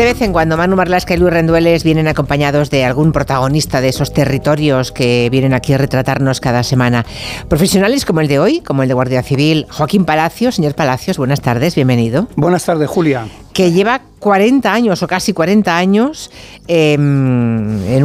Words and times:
De 0.00 0.06
vez 0.06 0.22
en 0.22 0.32
cuando 0.32 0.56
Manu 0.56 0.76
Marlasca 0.76 1.12
y 1.12 1.18
Luis 1.18 1.30
Rendueles 1.30 1.84
vienen 1.84 2.08
acompañados 2.08 2.70
de 2.70 2.86
algún 2.86 3.12
protagonista 3.12 3.82
de 3.82 3.90
esos 3.90 4.14
territorios 4.14 4.92
que 4.92 5.28
vienen 5.30 5.52
aquí 5.52 5.74
a 5.74 5.76
retratarnos 5.76 6.40
cada 6.40 6.62
semana. 6.62 7.04
Profesionales 7.48 8.06
como 8.06 8.22
el 8.22 8.28
de 8.28 8.38
hoy, 8.38 8.60
como 8.62 8.82
el 8.82 8.88
de 8.88 8.94
Guardia 8.94 9.22
Civil, 9.22 9.66
Joaquín 9.68 10.06
Palacios. 10.06 10.54
Señor 10.54 10.74
Palacios, 10.74 11.18
buenas 11.18 11.42
tardes, 11.42 11.74
bienvenido. 11.74 12.28
Buenas 12.34 12.64
tardes, 12.64 12.88
Julia. 12.88 13.28
Que 13.52 13.72
lleva 13.72 14.00
40 14.20 14.72
años 14.72 15.02
o 15.02 15.06
casi 15.06 15.34
40 15.34 15.76
años 15.76 16.30
em, 16.66 17.84
en, 17.86 18.02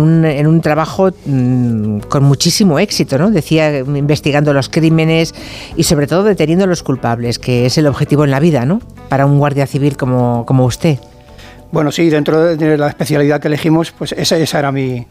un, 0.47 0.59
trabajo 0.59 1.11
mm, 1.25 1.99
con 2.09 2.25
muchísimo 2.25 2.77
éxito, 2.77 3.17
¿no? 3.17 3.31
Decía, 3.31 3.79
investigando 3.79 4.53
los 4.53 4.67
crímenes 4.67 5.33
y 5.77 5.83
sobre 5.83 6.07
todo 6.07 6.23
deteniendo 6.23 6.65
a 6.65 6.67
los 6.67 6.83
culpables, 6.83 7.39
que 7.39 7.65
es 7.65 7.77
el 7.77 7.87
objetivo 7.87 8.25
en 8.25 8.31
la 8.31 8.41
vida, 8.41 8.65
¿no? 8.65 8.81
Para 9.07 9.25
un 9.25 9.39
guardia 9.39 9.65
civil 9.65 9.95
como, 9.95 10.45
como 10.45 10.65
usted. 10.65 10.99
Bueno, 11.75 11.91
sí, 11.91 12.09
dentro 12.09 12.55
de 12.55 12.77
la 12.77 12.87
especialidad 12.87 13.41
que 13.41 13.49
elegimos, 13.49 13.91
pues 13.91 14.13
esa, 14.13 14.37
esa 14.37 14.59
era 14.59 14.71
mi, 14.71 15.05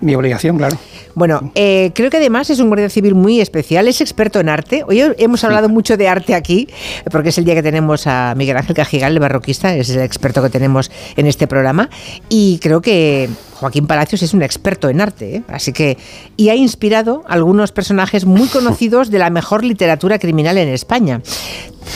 mi 0.00 0.14
obligación, 0.14 0.56
claro. 0.56 0.78
Bueno, 1.14 1.52
eh, 1.54 1.90
creo 1.94 2.08
que 2.08 2.16
además 2.16 2.48
es 2.48 2.58
un 2.58 2.68
guardia 2.68 2.88
civil 2.88 3.14
muy 3.14 3.42
especial, 3.42 3.86
es 3.86 4.00
experto 4.00 4.40
en 4.40 4.48
arte. 4.48 4.82
Hoy 4.88 5.02
hemos 5.18 5.44
hablado 5.44 5.68
mucho 5.68 5.98
de 5.98 6.08
arte 6.08 6.34
aquí, 6.34 6.70
porque 7.12 7.28
es 7.28 7.36
el 7.36 7.44
día 7.44 7.54
que 7.54 7.62
tenemos 7.62 8.06
a 8.06 8.32
Miguel 8.34 8.56
Ángel 8.56 8.74
Cajigal, 8.74 9.12
el 9.12 9.20
barroquista, 9.20 9.76
es 9.76 9.90
el 9.90 10.00
experto 10.00 10.42
que 10.42 10.48
tenemos 10.48 10.90
en 11.16 11.26
este 11.26 11.46
programa. 11.46 11.90
Y 12.30 12.60
creo 12.62 12.80
que 12.80 13.28
Joaquín 13.52 13.86
Palacios 13.86 14.22
es 14.22 14.32
un 14.32 14.40
experto 14.40 14.88
en 14.88 15.02
arte, 15.02 15.36
¿eh? 15.36 15.42
así 15.48 15.74
que 15.74 15.98
y 16.38 16.48
ha 16.48 16.54
inspirado 16.54 17.24
a 17.28 17.34
algunos 17.34 17.72
personajes 17.72 18.24
muy 18.24 18.48
conocidos 18.48 19.10
de 19.10 19.18
la 19.18 19.28
mejor 19.28 19.64
literatura 19.64 20.18
criminal 20.18 20.56
en 20.56 20.68
España. 20.68 21.20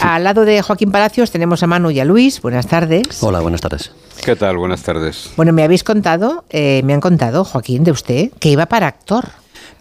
Al 0.02 0.24
lado 0.24 0.44
de 0.44 0.62
Joaquín 0.62 0.90
Palacios 0.90 1.30
tenemos 1.30 1.62
a 1.62 1.66
Manu 1.66 1.90
y 1.90 2.00
a 2.00 2.04
Luis. 2.04 2.40
Buenas 2.40 2.66
tardes. 2.66 3.22
Hola, 3.22 3.40
buenas 3.40 3.60
tardes. 3.60 3.92
¿Qué 4.24 4.36
tal? 4.36 4.56
Buenas 4.56 4.82
tardes. 4.82 5.30
Bueno, 5.36 5.52
me 5.52 5.62
habéis 5.62 5.84
contado, 5.84 6.44
eh, 6.50 6.82
me 6.84 6.94
han 6.94 7.00
contado, 7.00 7.44
Joaquín, 7.44 7.84
de 7.84 7.91
usted, 7.91 8.30
que 8.38 8.50
iba 8.50 8.66
para 8.66 8.86
actor. 8.86 9.27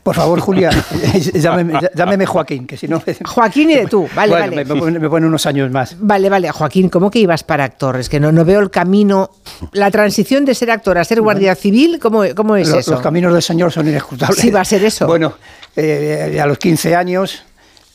Por 0.03 0.15
favor, 0.15 0.39
Julia, 0.39 0.69
llámeme, 1.33 2.25
Joaquín, 2.25 2.65
que 2.65 2.77
si 2.77 2.87
no... 2.87 3.01
Joaquín 3.25 3.69
y 3.69 3.75
de 3.75 3.85
tú, 3.87 4.07
vale, 4.15 4.33
vale. 4.33 4.65
Me, 4.65 5.09
pone 5.09 5.27
unos 5.27 5.45
años 5.45 5.69
más. 5.71 5.95
Vale, 5.99 6.29
vale. 6.29 6.49
Joaquín, 6.51 6.89
¿cómo 6.89 7.11
que 7.11 7.19
ibas 7.19 7.43
para 7.43 7.65
actor? 7.65 7.97
Es 7.97 8.09
que 8.09 8.19
no, 8.19 8.31
no 8.31 8.45
veo 8.45 8.59
el 8.59 8.71
camino, 8.71 9.29
la 9.73 9.91
transición 9.91 10.45
de 10.45 10.55
ser 10.55 10.71
actor 10.71 10.97
a 10.97 11.03
ser 11.03 11.21
guardia 11.21 11.53
civil, 11.55 11.99
¿cómo, 11.99 12.23
cómo 12.35 12.55
es 12.55 12.69
eso? 12.69 12.91
Los 12.91 13.01
caminos 13.01 13.33
del 13.33 13.43
Señor 13.43 13.71
son 13.71 13.87
inescrutables. 13.87 14.39
Sí, 14.39 14.51
va 14.51 14.61
a 14.61 14.65
ser 14.65 14.83
eso. 14.83 15.05
Bueno, 15.05 15.33
eh, 15.75 16.39
a 16.41 16.45
los 16.45 16.57
15 16.57 16.95
años 16.95 17.43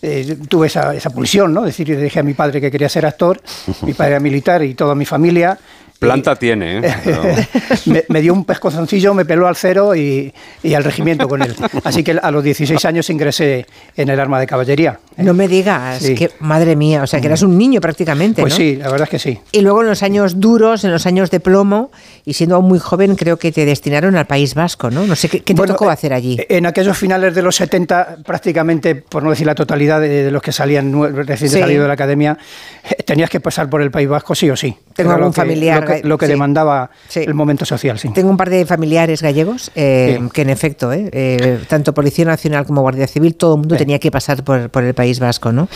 eh, 0.07 0.37
tuve 0.49 0.67
esa, 0.67 0.95
esa, 0.95 1.09
pulsión, 1.09 1.55
¿no? 1.55 1.61
Es 1.61 1.77
decir, 1.77 1.99
dije 1.99 2.21
a 2.21 2.23
mi 2.23 2.35
padre 2.35 2.61
que 2.61 2.71
quería 2.71 2.91
ser 2.91 3.07
actor, 3.07 3.41
mi 3.83 3.95
padre 3.95 4.13
era 4.13 4.21
militar 4.21 4.63
y 4.63 4.75
toda 4.75 4.95
mi 4.95 5.07
familia. 5.07 5.59
Planta 5.99 6.37
tiene, 6.37 6.79
¿eh? 6.79 7.47
me, 8.09 8.21
dio 8.21 8.33
un 8.33 8.45
pescozoncillo, 8.45 9.15
me 9.15 9.25
peló 9.25 9.47
al 9.47 9.57
cero 9.57 9.95
y, 9.95 10.33
y, 10.63 10.75
al 10.75 10.85
regimiento 10.85 11.29
con 11.29 11.43
él. 11.43 11.55
Así 11.85 12.03
que 12.05 12.19
a 12.21 12.31
los 12.31 12.45
16 12.45 12.85
años 12.85 13.09
ingresé 13.11 13.67
en 13.97 14.09
el 14.09 14.21
arma 14.21 14.39
de 14.39 14.47
caballería. 14.47 14.99
No 15.17 15.33
me 15.33 15.49
digas, 15.49 16.05
que 16.05 16.31
madre 16.41 16.77
mía, 16.77 17.03
o 17.03 17.07
sea 17.07 17.21
que 17.21 17.27
eras 17.27 17.43
un 17.43 17.57
niño 17.57 17.81
prácticamente. 17.81 18.43
Pues 18.43 18.55
sí, 18.55 18.77
la 18.77 18.91
verdad 18.91 19.05
es 19.05 19.11
que 19.11 19.19
sí. 19.19 19.39
Y 19.53 19.61
luego 19.61 19.83
en 19.83 19.89
los 19.89 20.03
años 20.03 20.41
duros, 20.41 20.85
en 20.85 20.93
los 20.93 21.07
años 21.07 21.31
de 21.31 21.41
plomo, 21.41 21.91
y 22.25 22.35
siendo 22.35 22.61
muy 22.61 22.79
joven, 22.79 23.17
creo 23.17 23.39
que 23.39 23.53
te 23.53 23.65
destinaron 23.65 24.17
al 24.17 24.27
País 24.27 24.55
Vasco, 24.55 24.91
¿no? 24.91 25.07
No 25.07 25.17
sé 25.17 25.29
qué, 25.29 25.41
te 25.41 25.55
tocó 25.55 25.89
hacer 25.89 26.13
allí. 26.13 26.39
En 26.49 26.67
aquellos 26.67 26.99
finales 26.99 27.35
de 27.35 27.43
los 27.43 27.57
70, 27.57 28.19
prácticamente, 28.25 28.95
por 28.97 29.23
no 29.23 29.31
decir 29.31 29.47
la 29.47 29.55
totalidad 29.55 30.01
de, 30.01 30.31
los 30.31 30.43
que 30.43 30.53
salían 30.53 30.93
recién 31.27 31.51
salido 31.51 31.83
de 31.83 31.89
la 31.89 31.95
academia, 31.95 32.37
eh, 32.83 33.03
tenías 33.05 33.31
que 33.31 33.41
pasar 33.41 33.71
por 33.71 33.81
el 33.81 33.91
País 33.91 34.09
Vasco 34.09 34.35
sí 34.35 34.51
o 34.51 34.57
sí. 34.57 34.77
Tengo 34.95 35.13
algún 35.13 35.33
familiar 35.33 35.84
lo 36.03 36.19
que 36.19 36.27
demandaba 36.27 36.91
el 37.15 37.35
momento 37.35 37.65
social. 37.65 37.99
Sí. 37.99 38.09
Tengo 38.13 38.31
un 38.31 38.37
par 38.37 38.51
de 38.51 38.67
familiares 38.67 39.23
gallegos 39.23 39.71
eh, 39.75 40.21
que 40.33 40.43
en 40.43 40.51
efecto, 40.51 40.93
eh, 40.93 41.11
eh, 41.13 41.61
tanto 41.69 41.95
Policía 41.95 42.25
Nacional 42.25 42.67
como 42.67 42.81
Guardia 42.83 43.07
Civil, 43.07 43.35
todo 43.35 43.55
el 43.55 43.61
mundo 43.61 43.77
tenía 43.77 43.99
que 43.99 44.11
pasar 44.11 44.43
por, 44.45 44.71
por, 44.71 44.85
el 44.85 44.95
País 44.95 45.21
Vasco, 45.21 45.53
¿no? 45.53 45.69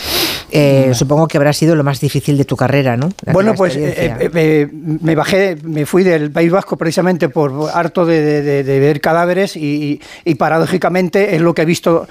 supongo 0.93 1.27
que 1.27 1.37
habrá 1.37 1.53
sido 1.53 1.75
lo 1.75 1.83
más 1.83 1.99
difícil 1.99 2.37
de 2.37 2.45
tu 2.45 2.55
carrera, 2.55 2.97
¿no? 2.97 3.09
bueno, 3.31 3.53
pues 3.55 3.77
me 3.77 5.15
bajé, 5.15 5.57
me 5.63 5.85
fui 5.85 6.03
del 6.03 6.31
País 6.31 6.51
Vasco 6.51 6.77
precisamente 6.77 7.29
por 7.29 7.69
harto 7.73 8.05
de, 8.05 8.63
ver 8.63 9.01
cadáveres 9.01 9.55
y, 9.55 9.99
paradójicamente 10.37 11.35
es 11.35 11.41
lo 11.41 11.53
que 11.53 11.63
he 11.63 11.65
visto 11.65 12.07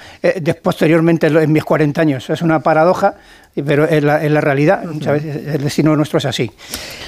posteriormente 0.61 1.27
en 1.27 1.51
mis 1.51 1.63
40 1.63 2.01
años. 2.01 2.29
Es 2.29 2.41
una 2.41 2.59
paradoja 2.59 3.15
pero 3.65 3.89
en 3.89 4.05
la, 4.05 4.27
la 4.27 4.41
realidad, 4.41 4.83
muchas 4.83 5.13
veces 5.13 5.47
el 5.55 5.61
destino 5.61 5.95
nuestro 5.95 6.17
es 6.17 6.25
así. 6.25 6.51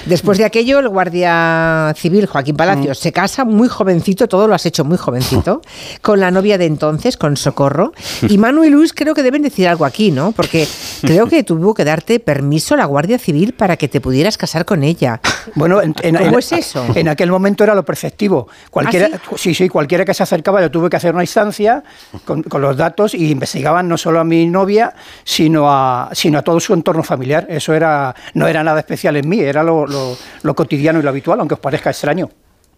Después 0.06 0.38
de 0.38 0.44
aquello, 0.44 0.78
el 0.78 0.88
guardia 0.88 1.94
civil 1.96 2.26
Joaquín 2.26 2.56
Palacios 2.56 2.98
mm. 2.98 3.02
se 3.02 3.12
casa 3.12 3.44
muy 3.44 3.68
jovencito, 3.68 4.28
todo 4.28 4.48
lo 4.48 4.54
has 4.54 4.66
hecho 4.66 4.84
muy 4.84 4.98
jovencito, 4.98 5.62
con 6.02 6.20
la 6.20 6.30
novia 6.30 6.58
de 6.58 6.66
entonces, 6.66 7.16
con 7.16 7.36
Socorro. 7.36 7.92
Y 8.28 8.38
Manu 8.38 8.64
y 8.64 8.70
Luis 8.70 8.92
creo 8.92 9.14
que 9.14 9.22
deben 9.22 9.42
decir 9.42 9.68
algo 9.68 9.84
aquí, 9.84 10.10
¿no? 10.10 10.32
Porque 10.32 10.66
creo 11.02 11.26
que 11.26 11.42
tuvo 11.42 11.74
que 11.74 11.84
darte 11.84 12.20
permiso 12.20 12.76
la 12.76 12.84
Guardia 12.84 13.18
Civil 13.18 13.52
para 13.52 13.76
que 13.76 13.88
te 13.88 14.00
pudieras 14.00 14.38
casar 14.38 14.64
con 14.64 14.82
ella. 14.82 15.20
Bueno, 15.54 15.80
en, 15.82 15.92
¿cómo 15.92 16.38
es 16.38 16.52
eso? 16.52 16.86
En 16.94 17.08
aquel 17.08 17.30
momento 17.30 17.64
era 17.64 17.74
lo 17.74 17.84
preceptivo. 17.84 18.48
Cualquiera, 18.70 19.10
¿Ah, 19.12 19.18
sí? 19.36 19.54
sí? 19.54 19.68
cualquiera 19.68 20.04
que 20.04 20.14
se 20.14 20.22
acercaba, 20.22 20.60
yo 20.60 20.70
tuve 20.70 20.88
que 20.88 20.96
hacer 20.96 21.14
una 21.14 21.24
instancia 21.24 21.82
con, 22.24 22.44
los 22.60 22.76
datos 22.76 23.14
y 23.14 23.30
investigaban 23.30 23.88
no 23.88 23.98
solo 23.98 24.20
a 24.20 24.24
mi 24.24 24.46
novia, 24.46 24.94
sino 25.24 25.70
a, 25.70 26.10
sino 26.12 26.38
a 26.38 26.42
todo 26.42 26.60
su 26.60 26.74
entorno 26.74 27.02
familiar. 27.02 27.46
Eso 27.48 27.74
era, 27.74 28.14
no 28.34 28.46
era 28.46 28.62
nada 28.62 28.80
especial 28.80 29.16
en 29.16 29.28
mí, 29.28 29.40
era 29.40 29.62
lo, 29.62 29.86
lo, 29.86 30.54
cotidiano 30.54 30.98
y 31.00 31.02
lo 31.02 31.08
habitual, 31.08 31.40
aunque 31.40 31.54
os 31.54 31.60
parezca 31.60 31.90
extraño. 31.90 32.30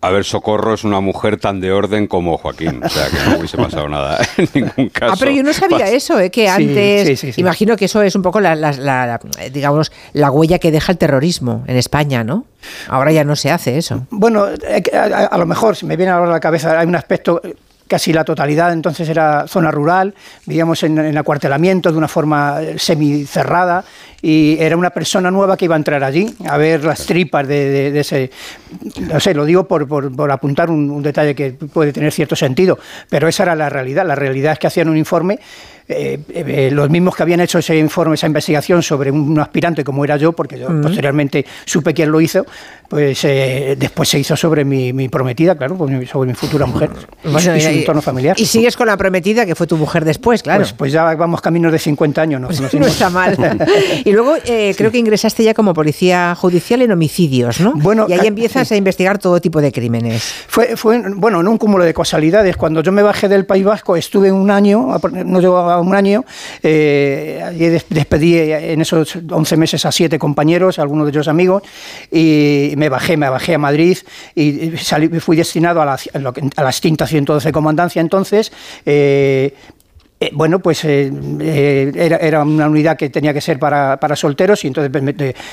A 0.04 0.10
ver, 0.10 0.24
Socorro 0.24 0.74
es 0.74 0.84
una 0.84 1.00
mujer 1.00 1.38
tan 1.38 1.62
de 1.62 1.72
orden 1.72 2.06
como 2.06 2.36
Joaquín, 2.36 2.78
o 2.84 2.88
sea 2.90 3.08
que 3.08 3.16
no 3.26 3.38
hubiese 3.38 3.56
pasado 3.56 3.88
nada 3.88 4.18
en 4.36 4.48
ningún 4.52 4.90
caso. 4.90 5.14
Ah, 5.14 5.16
pero 5.18 5.30
yo 5.30 5.42
no 5.42 5.54
sabía 5.54 5.88
eso, 5.88 6.20
¿eh? 6.20 6.30
que 6.30 6.46
antes, 6.46 7.38
imagino 7.38 7.74
que 7.74 7.86
eso 7.86 8.02
es 8.02 8.14
un 8.14 8.20
poco 8.20 8.38
la, 8.38 9.18
digamos, 9.50 9.92
la 10.12 10.30
huella 10.30 10.58
que 10.58 10.70
deja 10.70 10.92
el 10.92 10.98
terrorismo 10.98 11.64
en 11.66 11.78
España, 11.78 12.22
¿no? 12.22 12.44
Ahora 12.88 13.12
ya 13.12 13.24
no 13.24 13.34
se 13.34 13.50
hace 13.50 13.78
eso. 13.78 14.06
Bueno, 14.10 14.46
eh, 14.50 14.82
a, 14.94 15.38
lo 15.38 15.46
mejor, 15.46 15.74
si 15.74 15.86
me 15.86 15.96
viene 15.96 16.12
ahora 16.12 16.28
a 16.28 16.34
la 16.34 16.40
cabeza, 16.40 16.78
hay 16.78 16.86
un 16.86 16.96
aspecto 16.96 17.40
casi 17.88 18.12
la 18.12 18.24
totalidad 18.24 18.72
entonces 18.72 19.08
era 19.08 19.46
zona 19.46 19.70
rural, 19.70 20.14
vivíamos 20.44 20.82
en, 20.82 20.98
en 20.98 21.16
acuartelamiento 21.16 21.90
de 21.90 21.96
una 21.96 22.08
forma 22.08 22.60
semicerrada 22.76 23.84
y 24.26 24.56
era 24.58 24.74
una 24.74 24.88
persona 24.88 25.30
nueva 25.30 25.54
que 25.54 25.66
iba 25.66 25.74
a 25.74 25.76
entrar 25.76 26.02
allí 26.02 26.34
a 26.46 26.56
ver 26.56 26.82
las 26.82 27.04
tripas 27.04 27.46
de, 27.46 28.00
ese... 28.00 28.30
No 29.02 29.20
sé, 29.20 29.34
lo 29.34 29.44
digo 29.44 29.68
por, 29.68 29.86
por, 29.86 30.30
apuntar 30.30 30.70
un, 30.70 31.02
detalle 31.02 31.34
que 31.34 31.52
puede 31.52 31.92
tener 31.92 32.10
cierto 32.10 32.34
sentido, 32.34 32.78
pero 33.10 33.28
esa 33.28 33.42
era 33.42 33.54
la 33.54 33.68
realidad. 33.68 34.06
La 34.06 34.14
realidad 34.14 34.54
es 34.54 34.58
que 34.58 34.66
hacían 34.66 34.88
un 34.88 34.96
informe 34.96 35.40
eh, 35.86 36.18
eh, 36.30 36.70
los 36.72 36.88
mismos 36.88 37.14
que 37.14 37.22
habían 37.22 37.40
hecho 37.40 37.58
ese 37.58 37.76
informe, 37.76 38.14
esa 38.14 38.26
investigación 38.26 38.82
sobre 38.82 39.10
un, 39.10 39.38
aspirante 39.38 39.84
como 39.84 40.02
era 40.02 40.16
yo, 40.16 40.32
porque 40.32 40.58
yo 40.58 40.68
posteriormente 40.80 41.44
supe 41.66 41.92
quién 41.92 42.10
lo 42.10 42.22
hizo, 42.22 42.46
pues 42.88 43.22
eh, 43.24 43.76
después 43.78 44.08
se 44.08 44.18
hizo 44.18 44.34
sobre 44.34 44.64
mi, 44.64 45.08
prometida, 45.10 45.54
claro, 45.56 45.76
pues, 45.76 46.08
sobre 46.08 46.28
mi 46.28 46.34
futura 46.34 46.64
mujer 46.64 46.88
y, 47.22 47.38
su 47.38 47.50
entorno 47.50 48.00
familiar. 48.00 48.34
Y 48.40 48.46
sigues 48.46 48.76
con 48.76 48.86
la 48.86 48.96
prometida 48.96 49.44
que 49.44 49.54
fue 49.54 49.66
tu 49.66 49.76
mujer 49.76 50.06
después, 50.06 50.42
claro. 50.42 50.60
Pues, 50.60 50.72
pues 50.72 50.92
ya 50.92 51.14
vamos 51.16 51.42
caminos 51.42 51.70
de 51.70 51.78
50 51.78 52.22
años. 52.22 52.40
¿no? 52.40 52.46
Pues 52.46 52.72
no 52.72 52.86
está 52.86 53.10
mal. 53.10 53.36
y 54.06 54.12
luego 54.14 54.34
creo 54.44 54.90
que 54.90 54.98
ingresaste 54.98 55.44
ya 55.44 55.54
como 55.54 55.74
policía 55.74 56.34
judicial 56.34 56.82
en 56.82 56.92
homicidios, 56.92 57.60
¿no? 57.60 57.72
Bueno, 57.74 58.06
y 58.08 58.12
ahí 58.12 58.26
empiezas 58.26 58.70
a 58.72 58.76
investigar 58.76 59.18
todo 59.18 59.40
tipo 59.40 59.60
de 59.60 59.72
crímenes. 59.72 60.22
Fue, 60.48 60.76
fue, 60.76 61.02
bueno, 61.14 61.40
en 61.40 61.48
un 61.48 61.58
cúmulo 61.58 61.84
de 61.84 61.94
casualidades. 61.94 62.56
Cuando 62.56 62.82
yo 62.82 62.92
me 62.92 63.02
bajé 63.02 63.28
del 63.28 63.46
País 63.46 63.64
Vasco 63.64 63.96
estuve 63.96 64.32
un 64.32 64.50
año, 64.50 64.98
no 65.24 65.40
llevaba 65.40 65.80
un 65.80 65.94
año. 65.94 66.24
Eh, 66.62 67.80
despedí 67.88 68.38
en 68.38 68.80
esos 68.80 69.16
11 69.30 69.56
meses 69.56 69.84
a 69.84 69.92
siete 69.92 70.18
compañeros, 70.18 70.78
algunos 70.78 71.06
de 71.06 71.10
ellos 71.10 71.28
amigos, 71.28 71.62
y 72.10 72.74
me 72.76 72.88
bajé, 72.88 73.16
me 73.16 73.28
bajé 73.28 73.54
a 73.54 73.58
Madrid 73.58 73.98
y 74.34 74.76
salí, 74.78 75.08
fui 75.20 75.36
destinado 75.36 75.80
a 75.80 75.84
la, 75.84 75.98
a 76.56 76.62
la 76.62 76.70
extinta 76.70 77.06
112 77.06 77.52
Comandancia 77.52 78.00
entonces. 78.00 78.52
Eh, 78.84 79.54
eh, 80.20 80.30
bueno, 80.32 80.60
pues 80.60 80.84
eh, 80.84 81.12
eh, 81.40 82.18
era, 82.20 82.44
una 82.44 82.68
unidad 82.68 82.96
que 82.96 83.10
tenía 83.10 83.34
que 83.34 83.40
ser 83.40 83.58
para, 83.58 83.98
solteros 84.14 84.64
y 84.64 84.68
entonces 84.68 84.90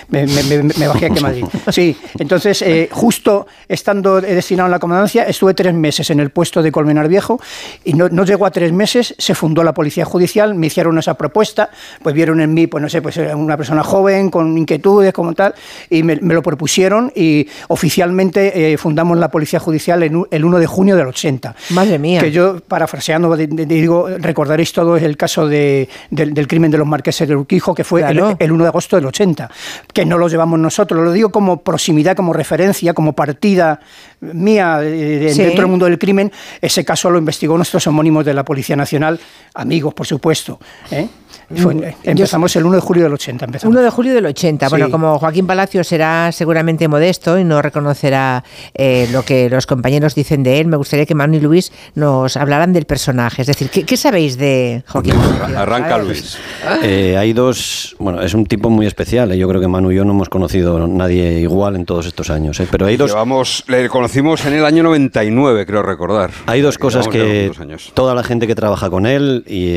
me, 0.09 0.87
bajé 0.87 1.07
aquí 1.07 1.17
a 1.17 1.21
Madrid. 1.21 1.45
Sí, 1.71 1.97
entonces 2.19 2.63
justo 2.91 3.47
estando 3.67 4.21
destinado 4.21 4.67
en 4.67 4.71
la 4.71 4.79
comandancia 4.79 5.23
estuve 5.23 5.53
tres 5.53 5.73
meses 5.73 6.09
en 6.11 6.19
el 6.19 6.29
puesto 6.29 6.61
de 6.61 6.71
Colmenar 6.71 7.07
Viejo 7.07 7.39
y 7.83 7.93
no, 7.93 8.07
llegó 8.23 8.45
a 8.45 8.51
tres 8.51 8.71
meses, 8.71 9.15
se 9.17 9.33
fundó 9.33 9.63
la 9.63 9.73
Policía 9.73 10.05
Judicial, 10.05 10.53
me 10.53 10.67
hicieron 10.67 10.97
esa 10.99 11.15
propuesta, 11.15 11.69
pues 12.03 12.13
vieron 12.13 12.39
en 12.39 12.53
mí, 12.53 12.67
pues 12.67 12.81
no 12.81 12.89
sé, 12.89 13.01
pues 13.01 13.17
una 13.17 13.57
persona 13.57 13.83
joven, 13.83 14.29
con 14.29 14.57
inquietudes, 14.57 15.11
como 15.11 15.33
tal, 15.33 15.55
y 15.89 16.03
me, 16.03 16.17
lo 16.17 16.43
propusieron 16.43 17.11
y 17.15 17.47
oficialmente 17.67 18.77
fundamos 18.77 19.17
la 19.17 19.31
Policía 19.31 19.59
Judicial 19.59 20.03
en, 20.03 20.23
el 20.29 20.45
1 20.45 20.59
de 20.59 20.67
junio 20.67 20.95
del 20.95 21.07
80. 21.07 21.55
Madre 21.71 21.97
mía. 21.97 22.21
Que 22.21 22.31
yo, 22.31 22.59
parafraseando, 22.59 23.35
digo, 23.35 24.07
recordar 24.19 24.50
recordaréis 24.51 24.73
todo 24.73 24.97
es 24.97 25.03
el 25.03 25.15
caso 25.15 25.47
de, 25.47 25.87
del, 26.09 26.47
crimen 26.47 26.71
de 26.71 26.77
los 26.77 26.87
marqueses 26.87 27.27
de 27.27 27.35
Urquijo, 27.35 27.73
que 27.73 27.83
fue 27.83 28.01
el, 28.01 28.21
1 28.51 28.63
de 28.63 28.67
agosto 28.67 28.95
del 28.97 29.05
80, 29.05 29.49
que 29.93 30.05
no 30.05 30.17
lo 30.17 30.27
llevamos 30.27 30.59
nosotros, 30.59 31.03
lo 31.03 31.11
digo 31.11 31.31
como 31.31 31.61
proximidad, 31.61 32.15
como 32.15 32.33
referencia, 32.33 32.93
como 32.93 33.13
partida 33.13 33.79
mía 34.19 34.79
dentro 34.79 35.61
del 35.61 35.67
mundo 35.67 35.85
del 35.85 35.97
crimen, 35.97 36.31
ese 36.59 36.83
caso 36.83 37.09
lo 37.09 37.17
investigó 37.17 37.55
nuestros 37.55 37.87
homónimos 37.87 38.25
de 38.25 38.33
la 38.33 38.43
Policía 38.43 38.75
Nacional, 38.75 39.19
amigos, 39.53 39.93
por 39.93 40.05
supuesto. 40.05 40.59
¿eh? 40.91 41.07
Mm, 41.51 41.83
empezamos 42.03 42.55
el 42.55 42.65
1 42.65 42.75
de 42.75 42.81
julio 42.81 43.03
del 43.03 43.13
80. 43.13 43.45
Empezamos. 43.45 43.73
1 43.73 43.83
de 43.83 43.89
julio 43.89 44.13
del 44.13 44.25
80. 44.25 44.69
Bueno, 44.69 44.89
como 44.89 45.19
Joaquín 45.19 45.47
Palacio 45.47 45.83
será 45.83 46.31
seguramente 46.31 46.87
modesto 46.87 47.37
y 47.37 47.43
no 47.43 47.61
reconocerá 47.61 48.43
eh, 48.73 49.07
lo 49.11 49.23
que 49.23 49.49
los 49.49 49.65
compañeros 49.65 50.15
dicen 50.15 50.43
de 50.43 50.59
él, 50.59 50.67
me 50.67 50.77
gustaría 50.77 51.05
que 51.05 51.15
Manu 51.15 51.35
y 51.35 51.39
Luis 51.39 51.71
nos 51.95 52.37
hablaran 52.37 52.73
del 52.73 52.85
personaje. 52.85 53.41
Es 53.41 53.47
decir, 53.47 53.69
¿qué, 53.69 53.97
sabéis 53.97 54.37
de 54.37 54.83
Joaquín 54.87 55.15
Palacio? 55.15 55.59
Arranca 55.59 55.97
Luis. 55.97 56.37
Eh, 56.83 57.17
hay 57.17 57.33
dos. 57.33 57.95
Bueno, 57.99 58.21
es 58.21 58.33
un 58.33 58.45
tipo 58.45 58.69
muy 58.69 58.85
especial. 58.85 59.31
¿eh? 59.31 59.37
Yo 59.37 59.47
creo 59.47 59.61
que 59.61 59.67
Manu 59.67 59.91
y 59.91 59.95
yo 59.95 60.05
no 60.05 60.11
hemos 60.11 60.29
conocido 60.29 60.87
nadie 60.87 61.39
igual 61.39 61.75
en 61.75 61.85
todos 61.85 62.05
estos 62.05 62.29
años. 62.29 62.61
Pero 62.71 62.85
hay 62.85 62.97
dos. 62.97 63.11
Llevamos, 63.11 63.63
le 63.67 63.89
conocimos 63.89 64.45
en 64.45 64.53
el 64.53 64.65
año 64.65 64.83
99, 64.83 65.65
creo 65.65 65.83
recordar. 65.83 66.31
Hay 66.45 66.61
dos 66.61 66.77
cosas 66.77 67.07
que 67.07 67.51
toda 67.93 68.15
la 68.15 68.23
gente 68.23 68.47
que 68.47 68.55
trabaja 68.55 68.89
con 68.89 69.05
él 69.05 69.43
y 69.47 69.71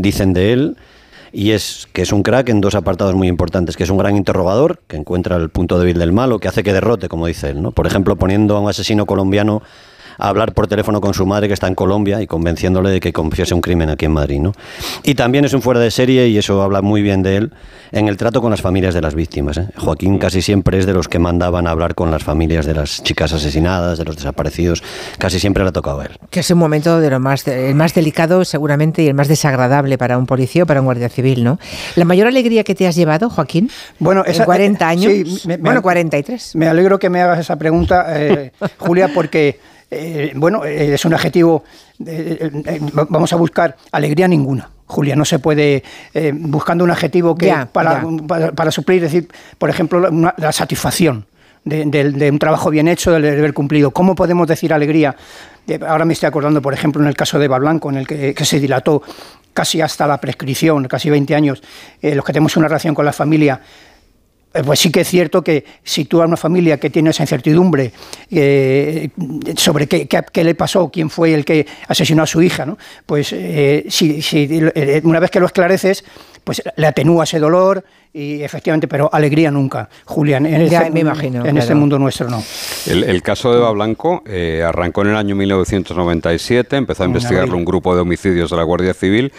dicen 0.00 0.32
de 0.32 0.52
él 0.52 0.76
y 1.32 1.50
es 1.50 1.88
que 1.92 2.02
es 2.02 2.12
un 2.12 2.22
crack 2.22 2.48
en 2.48 2.60
dos 2.60 2.76
apartados 2.76 3.14
muy 3.14 3.26
importantes, 3.26 3.76
que 3.76 3.82
es 3.82 3.90
un 3.90 3.98
gran 3.98 4.16
interrogador, 4.16 4.80
que 4.86 4.96
encuentra 4.96 5.36
el 5.36 5.50
punto 5.50 5.78
débil 5.78 5.98
del 5.98 6.12
malo, 6.12 6.38
que 6.38 6.46
hace 6.46 6.62
que 6.62 6.72
derrote, 6.72 7.08
como 7.08 7.26
dice 7.26 7.50
él, 7.50 7.60
¿no? 7.60 7.72
Por 7.72 7.88
ejemplo, 7.88 8.14
poniendo 8.14 8.56
a 8.56 8.60
un 8.60 8.68
asesino 8.68 9.04
colombiano 9.04 9.60
a 10.18 10.28
hablar 10.28 10.52
por 10.52 10.66
teléfono 10.66 11.00
con 11.00 11.14
su 11.14 11.26
madre 11.26 11.48
que 11.48 11.54
está 11.54 11.68
en 11.68 11.74
Colombia 11.74 12.20
y 12.22 12.26
convenciéndole 12.26 12.90
de 12.90 13.00
que 13.00 13.12
confiese 13.12 13.54
un 13.54 13.60
crimen 13.60 13.90
aquí 13.90 14.06
en 14.06 14.12
Madrid. 14.12 14.40
¿no? 14.40 14.52
Y 15.02 15.14
también 15.14 15.44
es 15.44 15.52
un 15.52 15.62
fuera 15.62 15.80
de 15.80 15.90
serie, 15.90 16.28
y 16.28 16.38
eso 16.38 16.62
habla 16.62 16.82
muy 16.82 17.02
bien 17.02 17.22
de 17.22 17.36
él, 17.36 17.52
en 17.92 18.08
el 18.08 18.16
trato 18.16 18.40
con 18.40 18.50
las 18.50 18.60
familias 18.60 18.94
de 18.94 19.00
las 19.00 19.14
víctimas. 19.14 19.56
¿eh? 19.56 19.68
Joaquín 19.76 20.18
casi 20.18 20.42
siempre 20.42 20.78
es 20.78 20.86
de 20.86 20.92
los 20.92 21.08
que 21.08 21.18
mandaban 21.18 21.66
a 21.66 21.70
hablar 21.70 21.94
con 21.94 22.10
las 22.10 22.22
familias 22.22 22.66
de 22.66 22.74
las 22.74 23.02
chicas 23.02 23.32
asesinadas, 23.32 23.98
de 23.98 24.04
los 24.04 24.16
desaparecidos, 24.16 24.82
casi 25.18 25.38
siempre 25.38 25.62
le 25.62 25.70
ha 25.70 25.72
tocado 25.72 26.00
a 26.00 26.06
él. 26.06 26.18
Que 26.30 26.40
es 26.40 26.50
un 26.50 26.58
momento 26.58 27.00
de 27.00 27.10
lo 27.10 27.20
más, 27.20 27.46
el 27.46 27.74
más 27.74 27.94
delicado 27.94 28.44
seguramente 28.44 29.02
y 29.02 29.08
el 29.08 29.14
más 29.14 29.28
desagradable 29.28 29.98
para 29.98 30.18
un 30.18 30.26
policía 30.26 30.64
o 30.64 30.66
para 30.66 30.80
un 30.80 30.86
guardia 30.86 31.08
civil, 31.08 31.44
¿no? 31.44 31.58
¿La 31.96 32.04
mayor 32.04 32.26
alegría 32.26 32.64
que 32.64 32.74
te 32.74 32.86
has 32.86 32.96
llevado, 32.96 33.30
Joaquín? 33.30 33.70
Bueno, 33.98 34.24
esa, 34.26 34.42
en 34.42 34.46
40 34.46 34.88
años, 34.88 35.12
sí, 35.12 35.48
bueno, 35.60 35.82
43. 35.82 36.56
Me 36.56 36.68
alegro 36.68 36.98
que 36.98 37.10
me 37.10 37.20
hagas 37.20 37.40
esa 37.40 37.56
pregunta, 37.56 38.06
eh, 38.08 38.52
Julia, 38.78 39.10
porque 39.14 39.58
eh, 39.94 40.32
bueno, 40.34 40.64
eh, 40.64 40.94
es 40.94 41.04
un 41.04 41.14
adjetivo, 41.14 41.64
eh, 42.04 42.50
vamos 43.08 43.32
a 43.32 43.36
buscar 43.36 43.76
alegría 43.92 44.28
ninguna. 44.28 44.70
Julia, 44.86 45.16
no 45.16 45.24
se 45.24 45.38
puede, 45.38 45.82
buscando 46.34 46.84
un 46.84 46.90
adjetivo 46.90 47.34
que 47.34 47.50
para, 47.72 48.04
para, 48.54 48.70
suplir, 48.70 49.00
decir, 49.00 49.28
por 49.56 49.70
ejemplo, 49.70 50.10
la 50.10 50.52
satisfacción. 50.52 51.26
De, 51.64 52.28
un 52.30 52.38
trabajo 52.38 52.68
bien 52.68 52.88
hecho, 52.88 53.10
del 53.12 53.22
deber 53.22 53.54
cumplido. 53.54 53.90
¿Cómo 53.92 54.14
podemos 54.14 54.46
decir 54.46 54.74
alegría? 54.74 55.16
ahora 55.88 56.04
me 56.04 56.12
estoy 56.12 56.26
acordando, 56.26 56.60
por 56.60 56.74
ejemplo, 56.74 57.00
en 57.00 57.08
el 57.08 57.16
caso 57.16 57.38
de 57.38 57.46
Eva 57.46 57.58
Blanco, 57.58 57.88
en 57.88 57.96
el 57.96 58.06
que, 58.06 58.44
se 58.44 58.60
dilató 58.60 59.02
casi 59.54 59.80
hasta 59.80 60.06
la 60.06 60.20
prescripción, 60.20 60.86
casi 60.86 61.08
20 61.08 61.34
años, 61.34 61.62
los 62.02 62.22
que 62.22 62.32
tenemos 62.34 62.54
una 62.58 62.68
relación 62.68 62.94
con 62.94 63.06
la 63.06 63.14
familia, 63.14 63.62
eh, 63.62 63.93
pues 64.62 64.78
sí 64.78 64.92
que 64.92 65.00
es 65.00 65.08
cierto 65.08 65.42
que 65.42 65.64
si 65.82 66.04
tú 66.04 66.22
a 66.22 66.26
una 66.26 66.36
familia 66.36 66.78
que 66.78 66.90
tiene 66.90 67.10
esa 67.10 67.24
incertidumbre 67.24 67.90
eh, 68.30 69.08
sobre 69.56 69.88
qué, 69.88 70.44
le 70.44 70.54
pasó, 70.54 70.90
quién 70.90 71.10
fue 71.10 71.34
el 71.34 71.44
que 71.44 71.66
asesinó 71.88 72.22
a 72.22 72.26
su 72.26 72.40
hija, 72.40 72.64
¿no? 72.64 72.78
pues 73.04 73.32
eh, 73.32 73.86
si, 73.88 74.20
una 75.02 75.18
vez 75.18 75.30
que 75.30 75.40
lo 75.40 75.46
esclareces, 75.46 76.04
pues 76.44 76.62
le 76.76 76.86
atenúa 76.86 77.24
ese 77.24 77.40
dolor 77.40 77.84
y 78.12 78.42
efectivamente, 78.42 78.86
pero 78.86 79.10
alegría 79.12 79.50
nunca, 79.50 79.88
Julián. 80.04 80.46
En 80.46 80.62
este, 80.62 80.90
me 80.90 81.00
imagino, 81.00 81.44
en 81.44 81.58
este 81.58 81.74
mundo 81.74 81.98
nuestro 81.98 82.28
no. 82.30 82.40
El, 82.86 83.22
caso 83.22 83.50
de 83.52 83.58
Eva 83.58 83.72
Blanco 83.72 84.22
arrancó 84.64 85.02
en 85.02 85.08
el 85.08 85.16
año 85.16 85.34
1997, 85.34 86.76
empezó 86.76 87.02
a 87.02 87.06
investigarlo 87.06 87.56
un 87.56 87.64
grupo 87.64 87.94
de 87.94 88.02
homicidios 88.02 88.50
de 88.50 88.56
la 88.56 88.62
Guardia 88.62 88.94
Civil 88.94 89.32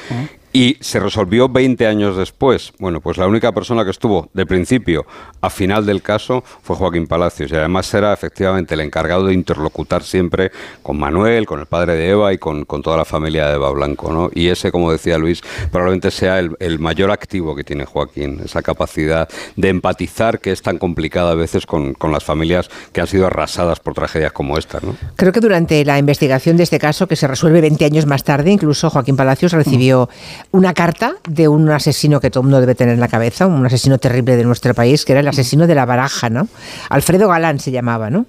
y 0.56 0.78
se 0.80 1.02
resolvió 1.02 1.50
20 1.50 1.86
años 1.86 2.16
después. 2.16 2.72
Bueno, 2.80 3.02
pues 3.02 3.18
la 3.18 3.28
única 3.28 3.52
persona 3.52 3.84
que 3.84 3.92
estuvo 3.92 4.30
de 4.34 4.46
principio 4.46 5.06
a 5.42 5.50
final 5.50 5.86
del 5.86 6.02
caso 6.02 6.46
fue 6.64 6.78
Joaquín 6.78 7.08
Palacios 7.08 7.52
y 7.52 7.56
además 7.56 7.94
era 7.94 8.14
efectivamente 8.14 8.74
el 8.76 8.80
encargado 8.80 9.26
de 9.26 9.34
interlocutar 9.34 10.04
siempre 10.04 10.54
con 10.82 10.98
Manuel, 10.98 11.46
con 11.46 11.60
el 11.60 11.66
padre 11.66 11.96
de 11.96 12.10
Eva 12.10 12.32
y 12.32 12.38
con, 12.38 12.66
toda 12.66 12.96
la 12.96 13.04
familia 13.04 13.50
de 13.50 13.56
Eva 13.56 13.70
Blanco. 13.72 14.14
¿no? 14.14 14.30
Y 14.34 14.48
ese, 14.48 14.72
como 14.72 14.94
decía 14.94 15.18
Luis, 15.18 15.42
probablemente 15.74 16.10
sea 16.10 16.40
el, 16.40 16.80
mayor 16.80 17.12
activo 17.12 17.54
que 17.54 17.66
tiene 17.66 17.84
Joaquín, 17.84 18.40
esa 18.46 18.62
capacidad 18.62 19.28
de 19.58 19.68
empatizar 19.68 20.40
que 20.40 20.54
es 20.54 20.62
tan 20.62 20.78
complicada 20.78 21.32
a 21.32 21.36
veces 21.36 21.66
con, 21.66 21.98
las 22.10 22.24
familias 22.24 22.70
que 22.94 23.02
han 23.02 23.08
sido 23.08 23.28
arrasadas 23.28 23.82
por 23.82 23.94
tragedias 23.94 24.32
como 24.32 24.58
esta. 24.58 24.80
¿no? 24.82 24.96
Creo 25.18 25.34
que 25.34 25.42
durante 25.42 25.84
la 25.84 26.00
investigación 26.00 26.56
de 26.56 26.64
este 26.64 26.80
caso, 26.80 27.08
que 27.08 27.18
se 27.18 27.28
resuelve 27.28 27.60
20 27.60 27.84
años 27.84 28.06
más 28.06 28.24
tarde, 28.24 28.52
incluso 28.52 28.90
Joaquín 28.90 29.18
Palacios 29.18 29.52
recibió 29.52 30.08
una 30.52 30.74
carta 30.74 31.16
de 31.28 31.48
un 31.48 31.70
asesino 31.70 32.20
que 32.20 32.30
todo 32.30 32.42
el 32.42 32.46
mundo 32.46 32.62
debe 32.62 32.76
tener 32.76 32.94
en 32.94 33.00
la 33.00 33.08
cabeza, 33.08 33.48
un 33.48 33.66
asesino 33.66 33.98
terrible 33.98 34.36
de 34.36 34.44
nuestro 34.44 34.74
país, 34.74 35.06
que 35.06 35.14
era 35.14 35.22
el 35.22 35.28
asesino 35.28 35.68
de 35.68 35.76
la 35.76 35.86
baraja, 35.86 36.30
¿no? 36.30 36.48
Alfredo 36.90 37.28
Galán 37.28 37.60
se 37.60 37.72
llamaba, 37.72 38.10
¿no? 38.10 38.26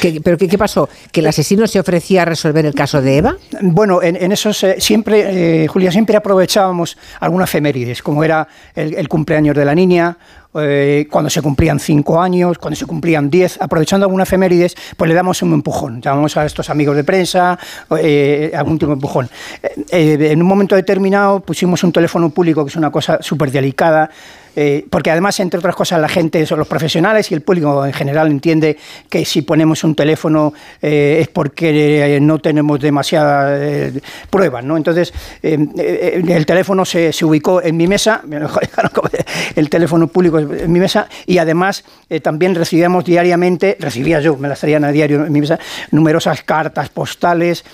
¿Pero 0.00 0.36
qué, 0.36 0.58
pasó? 0.58 0.88
¿Que 1.10 1.20
el 1.20 1.26
asesino 1.26 1.66
se 1.66 1.80
ofrecía 1.80 2.22
a 2.22 2.24
resolver 2.24 2.66
el 2.66 2.74
caso 2.74 3.00
de 3.00 3.18
Eva? 3.18 3.36
Bueno, 3.60 4.02
en, 4.02 4.32
eso 4.32 4.52
siempre, 4.52 5.64
eh, 5.64 5.68
Julia, 5.68 5.90
siempre 5.90 6.16
aprovechábamos 6.16 6.96
algunas 7.20 7.48
efemérides, 7.48 8.02
como 8.02 8.24
era 8.24 8.46
el, 8.74 9.08
cumpleaños 9.08 9.56
de 9.56 9.64
la 9.64 9.74
niña, 9.74 10.16
eh, 10.54 11.06
cuando 11.10 11.30
se 11.30 11.40
cumplían 11.40 11.80
cinco 11.80 12.20
años, 12.20 12.58
cuando 12.58 12.76
se 12.76 12.86
cumplían 12.86 13.30
diez, 13.30 13.58
aprovechando 13.60 14.04
algunas 14.04 14.28
efemérides, 14.28 14.76
pues 14.96 15.08
le 15.08 15.14
damos 15.14 15.42
un 15.42 15.52
empujón. 15.54 16.00
Llamamos 16.00 16.36
a 16.36 16.44
estos 16.44 16.68
amigos 16.70 16.96
de 16.96 17.04
prensa, 17.04 17.58
eh, 17.98 18.52
algún 18.54 18.78
tipo 18.78 18.88
de 18.88 18.94
empujón. 18.94 19.30
en 19.90 20.42
un 20.42 20.48
momento 20.48 20.74
determinado 20.74 21.40
pusimos 21.40 21.82
un 21.84 21.92
teléfono 21.92 22.30
público, 22.30 22.64
que 22.64 22.70
es 22.70 22.76
una 22.76 22.90
cosa 22.90 23.18
súper 23.22 23.50
delicada, 23.50 24.10
eh, 24.54 24.84
porque 24.88 25.10
además, 25.10 25.38
entre 25.40 25.58
otras 25.58 25.74
cosas, 25.74 26.00
la 26.00 26.08
gente, 26.08 26.44
son 26.46 26.58
los 26.58 26.68
profesionales 26.68 27.30
y 27.30 27.34
el 27.34 27.40
público 27.40 27.84
en 27.86 27.92
general 27.92 28.30
entiende 28.30 28.76
que 29.08 29.24
si 29.24 29.42
ponemos 29.42 29.82
un 29.84 29.94
teléfono 29.94 30.52
eh, 30.80 31.18
es 31.22 31.28
porque 31.28 32.16
eh, 32.16 32.20
no 32.20 32.38
tenemos 32.38 32.80
demasiadas 32.80 33.92
pruebas, 34.28 34.64
¿no? 34.64 34.76
Entonces, 34.76 35.12
el 35.42 36.46
teléfono 36.46 36.84
se, 36.84 37.12
ubicó 37.24 37.62
en 37.62 37.76
mi 37.76 37.86
mesa, 37.86 38.22
el 39.56 39.70
teléfono 39.70 40.08
público 40.08 40.38
en 40.38 40.70
mi 40.70 40.80
mesa, 40.80 41.08
y 41.26 41.38
además 41.38 41.84
también 42.22 42.54
recibíamos 42.54 43.04
diariamente, 43.04 43.76
recibía 43.78 44.20
yo, 44.20 44.36
me 44.36 44.48
las 44.48 44.60
traían 44.60 44.84
a 44.84 44.92
diario 44.92 45.24
en 45.24 45.32
mi 45.32 45.40
mesa, 45.40 45.58
numerosas 45.90 46.42
cartas 46.42 46.88
postales. 46.88 47.64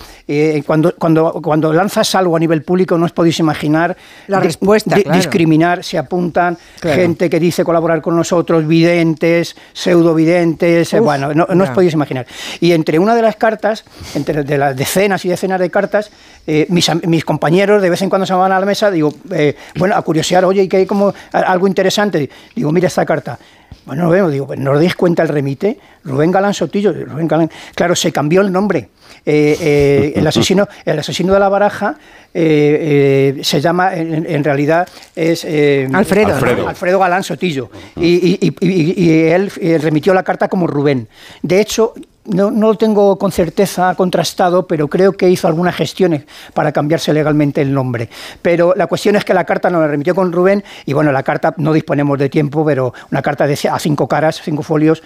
cuando, 0.65 0.95
cuando, 0.95 1.33
cuando 1.41 1.73
lanzas 1.73 2.13
algo 2.15 2.35
a 2.35 2.39
nivel 2.39 2.61
público, 2.63 2.97
no 2.97 3.05
os 3.05 3.11
podéis 3.11 3.39
imaginar 3.39 3.97
la 4.27 4.39
respuesta, 4.39 4.95
discriminar, 4.95 5.83
se 5.83 5.97
apuntan 5.97 6.57
gente 6.81 7.29
que 7.29 7.39
dice 7.39 7.63
colaborar 7.63 8.01
con 8.01 8.15
nosotros, 8.15 8.67
videntes, 8.67 9.55
pseudovidentes, 9.73 10.93
eh, 10.93 10.99
bueno, 10.99 11.33
no, 11.33 11.63
os 11.63 11.69
podéis 11.71 11.93
imaginar. 11.93 12.25
Y 12.59 12.71
entre 12.71 12.99
una 12.99 13.15
de 13.15 13.21
las 13.21 13.35
cartas, 13.35 13.83
entre 14.15 14.43
de 14.43 14.57
las 14.57 14.75
decenas 14.75 15.23
y 15.25 15.29
decenas 15.29 15.59
de 15.59 15.69
cartas, 15.69 16.11
eh, 16.47 16.65
mis, 16.69 16.89
mis, 17.05 17.25
compañeros 17.25 17.81
de 17.81 17.89
vez 17.89 18.01
en 18.01 18.09
cuando 18.09 18.25
se 18.25 18.33
van 18.33 18.51
a 18.51 18.59
la 18.59 18.65
mesa, 18.65 18.91
digo, 18.91 19.13
eh, 19.31 19.55
bueno, 19.77 19.95
a 19.95 20.01
curiosear, 20.01 20.45
oye, 20.45 20.63
y 20.63 20.67
que 20.67 20.77
hay 20.77 20.85
como 20.85 21.13
algo 21.31 21.67
interesante, 21.67 22.29
digo, 22.55 22.71
mira 22.71 22.87
esta 22.87 23.05
carta. 23.05 23.37
Bueno, 23.85 24.03
no 24.03 24.09
vemos, 24.09 24.31
digo, 24.31 24.47
pues 24.47 24.59
no 24.59 24.71
os 24.71 24.77
dais 24.79 24.95
cuenta 24.95 25.23
el 25.23 25.29
remite, 25.29 25.79
Rubén 26.03 26.31
Galán 26.31 26.53
Sotillo, 26.53 26.93
Rubén 26.93 27.27
Galán, 27.27 27.49
claro, 27.75 27.95
se 27.95 28.11
cambió 28.11 28.41
el 28.41 28.51
nombre. 28.51 28.89
El, 29.29 30.27
asesino, 30.27 30.67
el 30.85 30.99
asesino 30.99 31.33
de 31.33 31.39
la 31.39 31.49
baraja 31.49 31.97
se 32.33 33.61
llama, 33.61 33.95
en, 33.95 34.43
realidad, 34.43 34.87
es 35.15 35.45
Alfredo, 35.93 36.35
Alfredo. 36.67 36.99
Galán 36.99 37.23
Sotillo. 37.23 37.69
y, 37.95 38.53
y, 38.61 39.19
él 39.29 39.51
remitió 39.81 40.13
la 40.13 40.23
carta 40.23 40.47
como 40.47 40.67
Rubén. 40.67 41.07
De 41.41 41.59
hecho, 41.59 41.93
no, 42.29 42.51
no, 42.51 42.67
lo 42.67 42.75
tengo 42.75 43.17
con 43.17 43.31
certeza 43.31 43.93
contrastado, 43.95 44.67
pero 44.67 44.87
creo 44.87 45.13
que 45.13 45.29
hizo 45.29 45.47
algunas 45.47 45.75
gestiones 45.75 46.23
para 46.53 46.71
cambiarse 46.71 47.13
legalmente 47.13 47.61
el 47.61 47.73
nombre. 47.73 48.09
Pero 48.41 48.73
la 48.75 48.87
cuestión 48.87 49.15
es 49.15 49.25
que 49.25 49.33
la 49.33 49.43
carta 49.43 49.69
nos 49.69 49.81
la 49.81 49.87
remitió 49.87 50.15
con 50.15 50.31
Rubén 50.31 50.63
y 50.85 50.93
bueno, 50.93 51.11
la 51.11 51.23
carta 51.23 51.53
no 51.57 51.73
disponemos 51.73 52.17
de 52.19 52.29
tiempo, 52.29 52.65
pero 52.65 52.93
una 53.11 53.21
carta 53.21 53.47
de 53.47 53.59
a 53.69 53.79
cinco 53.79 54.07
caras, 54.07 54.41
cinco 54.43 54.63
folios, 54.63 55.03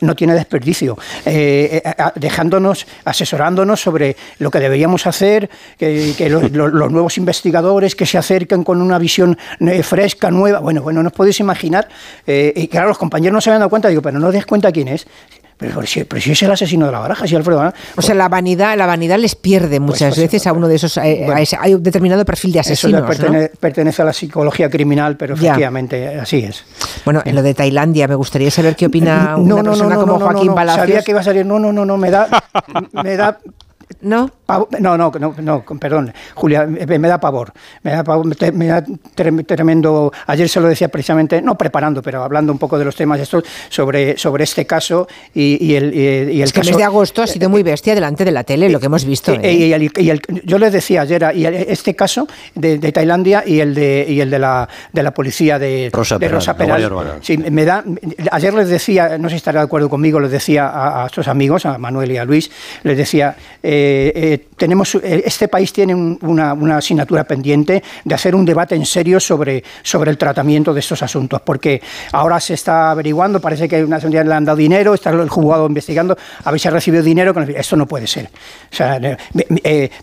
no, 0.00 0.14
tiene 0.14 0.34
desperdicio, 0.34 0.98
eh, 1.24 1.82
eh, 1.84 1.94
dejándonos, 2.16 2.86
asesorándonos 3.04 3.80
sobre 3.80 4.16
lo 4.38 4.50
que 4.50 4.60
deberíamos 4.60 5.06
hacer, 5.06 5.48
que, 5.78 6.14
los, 6.28 6.52
nuevos 6.92 7.18
investigadores 7.18 7.94
que 7.94 8.06
se 8.06 8.18
acerquen 8.18 8.64
con 8.64 8.80
una 8.82 8.98
visión 8.98 9.38
eh, 9.60 9.82
fresca, 9.82 10.30
nueva. 10.30 10.60
Bueno, 10.60 10.82
bueno, 10.82 11.02
no 11.02 11.08
os 11.08 11.12
podéis 11.12 11.40
imaginar. 11.40 11.88
y 12.26 12.68
claro, 12.68 12.88
los 12.88 12.98
compañeros 12.98 13.34
no 13.34 13.40
se 13.40 13.50
habían 13.50 13.60
dado 13.60 13.70
cuenta, 13.70 13.88
digo, 13.88 14.02
pero 14.02 14.18
no 14.18 14.28
os 14.28 14.32
des 14.32 14.46
cuenta 14.46 14.72
quién 14.72 14.88
es 14.88 15.06
Pero, 15.56 15.86
si, 15.86 16.00
es 16.00 16.42
el 16.42 16.50
asesino 16.50 16.86
de 16.86 16.92
la 16.92 16.98
baraja, 16.98 17.26
si 17.26 17.36
Alfredo 17.36 17.72
O 17.96 18.02
sea, 18.02 18.14
la 18.14 18.28
vanidad, 18.28 18.76
la 18.76 18.86
vanidad 18.86 19.18
les 19.18 19.34
pierde 19.34 19.78
pues, 19.78 19.80
muchas 19.80 20.14
pues, 20.14 20.22
veces 20.22 20.46
a 20.46 20.52
uno 20.52 20.66
de 20.66 20.74
esos, 20.74 20.96
eh, 20.96 21.26
hay 21.58 21.74
un 21.74 21.82
determinado 21.82 22.24
perfil 22.24 22.52
de 22.52 22.60
asesinos. 22.60 23.08
Eso 23.08 23.58
pertenece, 23.60 24.02
a 24.02 24.04
la 24.04 24.12
psicología 24.12 24.68
criminal, 24.68 25.16
pero 25.16 25.34
efectivamente 25.34 26.18
así 26.18 26.38
es. 26.38 26.64
Bueno, 27.04 27.22
en 27.24 27.34
lo 27.34 27.42
de 27.42 27.54
Tailandia, 27.54 28.08
me 28.08 28.14
gustaría 28.14 28.50
saber 28.50 28.74
qué 28.74 28.86
opina 28.86 29.36
una 29.36 29.62
persona 29.62 29.96
como 29.96 30.18
Joaquín 30.18 30.54
Palacios. 30.54 30.86
Sabía 30.86 31.02
que 31.02 31.10
iba 31.12 31.20
a 31.20 31.24
salir, 31.24 31.46
no, 31.46 31.58
no, 31.58 31.72
no, 31.72 31.84
no, 31.84 31.96
me 31.96 32.10
da, 32.10 32.28
me 32.92 33.16
da 33.16 33.38
¿No? 34.00 34.30
No, 34.78 34.98
no, 34.98 35.10
no, 35.10 35.34
no, 35.38 35.64
perdón, 35.80 36.12
Julia, 36.34 36.66
me 36.66 37.08
da 37.08 37.18
pavor. 37.18 37.52
Me 37.82 37.92
da, 37.92 38.04
pavor, 38.04 38.26
me 38.52 38.66
da 38.66 38.84
tremendo. 39.14 40.12
Ayer 40.26 40.48
se 40.48 40.60
lo 40.60 40.68
decía 40.68 40.88
precisamente, 40.88 41.40
no 41.40 41.56
preparando, 41.56 42.02
pero 42.02 42.22
hablando 42.22 42.52
un 42.52 42.58
poco 42.58 42.78
de 42.78 42.84
los 42.84 42.94
temas 42.94 43.20
estos, 43.20 43.44
sobre, 43.70 44.18
sobre 44.18 44.44
este 44.44 44.66
caso 44.66 45.08
y, 45.32 45.74
el, 45.74 45.94
y, 45.94 46.06
el 46.06 46.42
es 46.42 46.52
que 46.52 46.60
el 46.60 46.66
mes 46.66 46.76
de 46.76 46.84
agosto 46.84 47.22
ha 47.22 47.26
sido 47.26 47.48
muy 47.48 47.62
bestia 47.62 47.94
delante 47.94 48.24
de 48.24 48.32
la 48.32 48.44
tele, 48.44 48.68
lo 48.68 48.78
que 48.78 48.86
hemos 48.86 49.04
visto. 49.04 49.32
¿eh? 49.32 49.90
yo 50.44 50.58
les 50.58 50.72
decía 50.72 51.02
ayer, 51.02 51.24
y 51.34 51.46
este 51.46 51.96
caso 51.96 52.28
de, 52.54 52.78
Tailandia 52.92 53.44
y 53.46 53.60
el 53.60 53.74
de, 53.74 54.04
y 54.06 54.20
el 54.20 54.30
de, 54.30 54.38
la, 54.38 54.68
de 54.92 55.02
la 55.02 55.12
policía 55.12 55.58
de 55.58 55.88
Rosa 55.90 56.18
de 56.18 56.28
Peral. 56.28 57.18
sí, 57.22 57.38
me 57.38 57.64
da, 57.64 57.82
ayer 58.30 58.52
les 58.52 58.68
decía, 58.68 59.16
no 59.16 59.28
sé 59.28 59.34
si 59.34 59.36
estará 59.38 59.60
de 59.60 59.64
acuerdo 59.64 59.88
conmigo, 59.88 60.20
les 60.20 60.30
decía 60.30 60.68
a, 60.68 61.04
a 61.04 61.06
estos 61.06 61.28
amigos, 61.28 61.64
a 61.64 61.78
Manuel 61.78 62.12
y 62.12 62.18
a 62.18 62.24
Luis, 62.26 62.50
les 62.82 62.98
decía. 62.98 63.34
Eh, 63.62 63.83
eh, 63.86 64.46
tenemos, 64.56 64.94
eh, 64.96 65.22
este 65.26 65.48
país 65.48 65.72
tiene 65.72 65.94
una, 65.94 66.52
asignatura 66.76 67.24
pendiente 67.24 67.82
de 68.04 68.14
hacer 68.14 68.34
un 68.34 68.44
debate 68.44 68.74
en 68.74 68.84
serio 68.86 69.20
sobre, 69.20 69.62
sobre 69.82 70.10
el 70.10 70.18
tratamiento 70.18 70.72
de 70.72 70.80
estos 70.80 71.02
asuntos, 71.02 71.40
porque 71.42 71.80
ahora 72.12 72.40
se 72.40 72.54
está 72.54 72.90
averiguando, 72.90 73.40
parece 73.40 73.68
que 73.68 73.84
una 73.84 73.98
le 73.98 74.34
han 74.34 74.44
dado 74.44 74.56
dinero, 74.56 74.94
está 74.94 75.10
el 75.10 75.28
juzgado 75.28 75.66
investigando 75.66 76.16
a 76.44 76.50
ver 76.50 76.60
si 76.60 76.68
ha 76.68 76.70
recibido 76.70 77.02
dinero, 77.02 77.34
esto 77.56 77.76
no 77.76 77.86
puede 77.86 78.06
ser. 78.06 78.28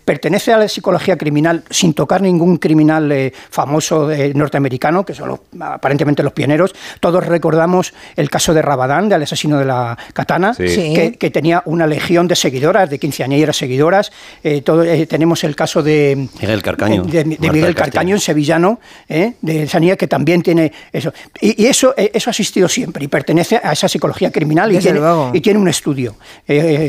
pertenece 0.04 0.52
a 0.52 0.58
la 0.58 0.68
psicología 0.68 1.16
criminal 1.16 1.62
sin 1.70 1.94
tocar 1.94 2.22
ningún 2.22 2.58
criminal 2.58 3.32
famoso 3.50 4.10
norteamericano, 4.34 5.04
que 5.04 5.14
son 5.14 5.40
aparentemente 5.60 6.22
los 6.22 6.32
pioneros. 6.32 6.74
Todos 7.00 7.26
recordamos 7.26 7.92
el 8.16 8.30
caso 8.30 8.54
de 8.54 8.62
Rabadán, 8.62 9.08
del 9.08 9.22
asesino 9.22 9.58
de 9.58 9.64
la 9.64 9.96
katana, 10.12 10.54
que, 10.56 11.16
que, 11.18 11.30
tenía 11.30 11.62
una 11.66 11.86
legión 11.86 12.28
de 12.28 12.36
seguidoras, 12.36 12.90
de 12.90 12.98
quinceañeras 12.98 13.61
seguidoras 13.62 14.10
eh, 14.42 14.60
todo, 14.62 14.82
eh, 14.82 15.06
tenemos 15.06 15.44
el 15.44 15.54
caso 15.54 15.82
de 15.84 16.28
Miguel 16.40 16.62
Carcaño, 16.62 17.04
de, 17.04 17.24
Miguel 17.24 17.74
Carcaño, 17.76 18.16
en 18.16 18.20
sevillano, 18.20 18.80
eh, 19.08 19.34
de 19.40 19.68
Sanía, 19.68 19.96
que 19.96 20.08
también 20.08 20.42
tiene 20.42 20.72
eso. 20.92 21.12
Y, 21.40 21.66
eso, 21.66 21.94
eso 21.96 22.30
ha 22.30 22.32
existido 22.32 22.68
siempre 22.68 23.04
y 23.04 23.08
pertenece 23.08 23.60
a 23.62 23.72
esa 23.72 23.88
psicología 23.88 24.32
criminal 24.32 24.72
y, 24.72 24.78
tiene, 24.78 25.00
y 25.32 25.40
tiene, 25.40 25.60
un 25.60 25.68
estudio, 25.68 26.16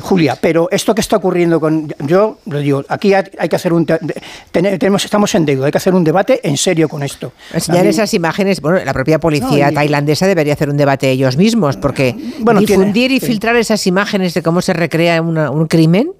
Julia. 0.01 0.35
Pero 0.41 0.67
esto 0.71 0.95
que 0.95 1.01
está 1.01 1.17
ocurriendo 1.17 1.59
con. 1.59 1.93
Yo 1.99 2.39
lo 2.47 2.59
digo, 2.59 2.83
aquí 2.89 3.13
hay, 3.13 3.49
que 3.49 3.55
hacer 3.55 3.71
un. 3.71 3.85
Tenemos, 4.51 5.05
estamos 5.05 5.35
en 5.35 5.45
deuda, 5.45 5.67
hay 5.67 5.71
que 5.71 5.77
hacer 5.77 5.93
un 5.93 6.03
debate 6.03 6.39
en 6.43 6.57
serio 6.57 6.89
con 6.89 7.03
esto. 7.03 7.33
Enseñar 7.53 7.85
esas 7.85 8.13
imágenes, 8.13 8.61
bueno, 8.61 8.83
la 8.83 8.93
propia 8.93 9.19
policía 9.19 9.71
tailandesa 9.71 10.25
debería 10.25 10.53
hacer 10.53 10.69
un 10.69 10.77
debate 10.77 11.11
ellos 11.11 11.37
mismos, 11.37 11.77
porque 11.77 12.15
bueno, 12.39 12.59
difundir 12.61 13.11
y 13.11 13.19
filtrar 13.19 13.55
esas 13.57 13.85
imágenes 13.85 14.33
de 14.33 14.41
cómo 14.41 14.61
se 14.61 14.73
recrea 14.73 15.21
un 15.21 15.67
crimen. 15.67 16.11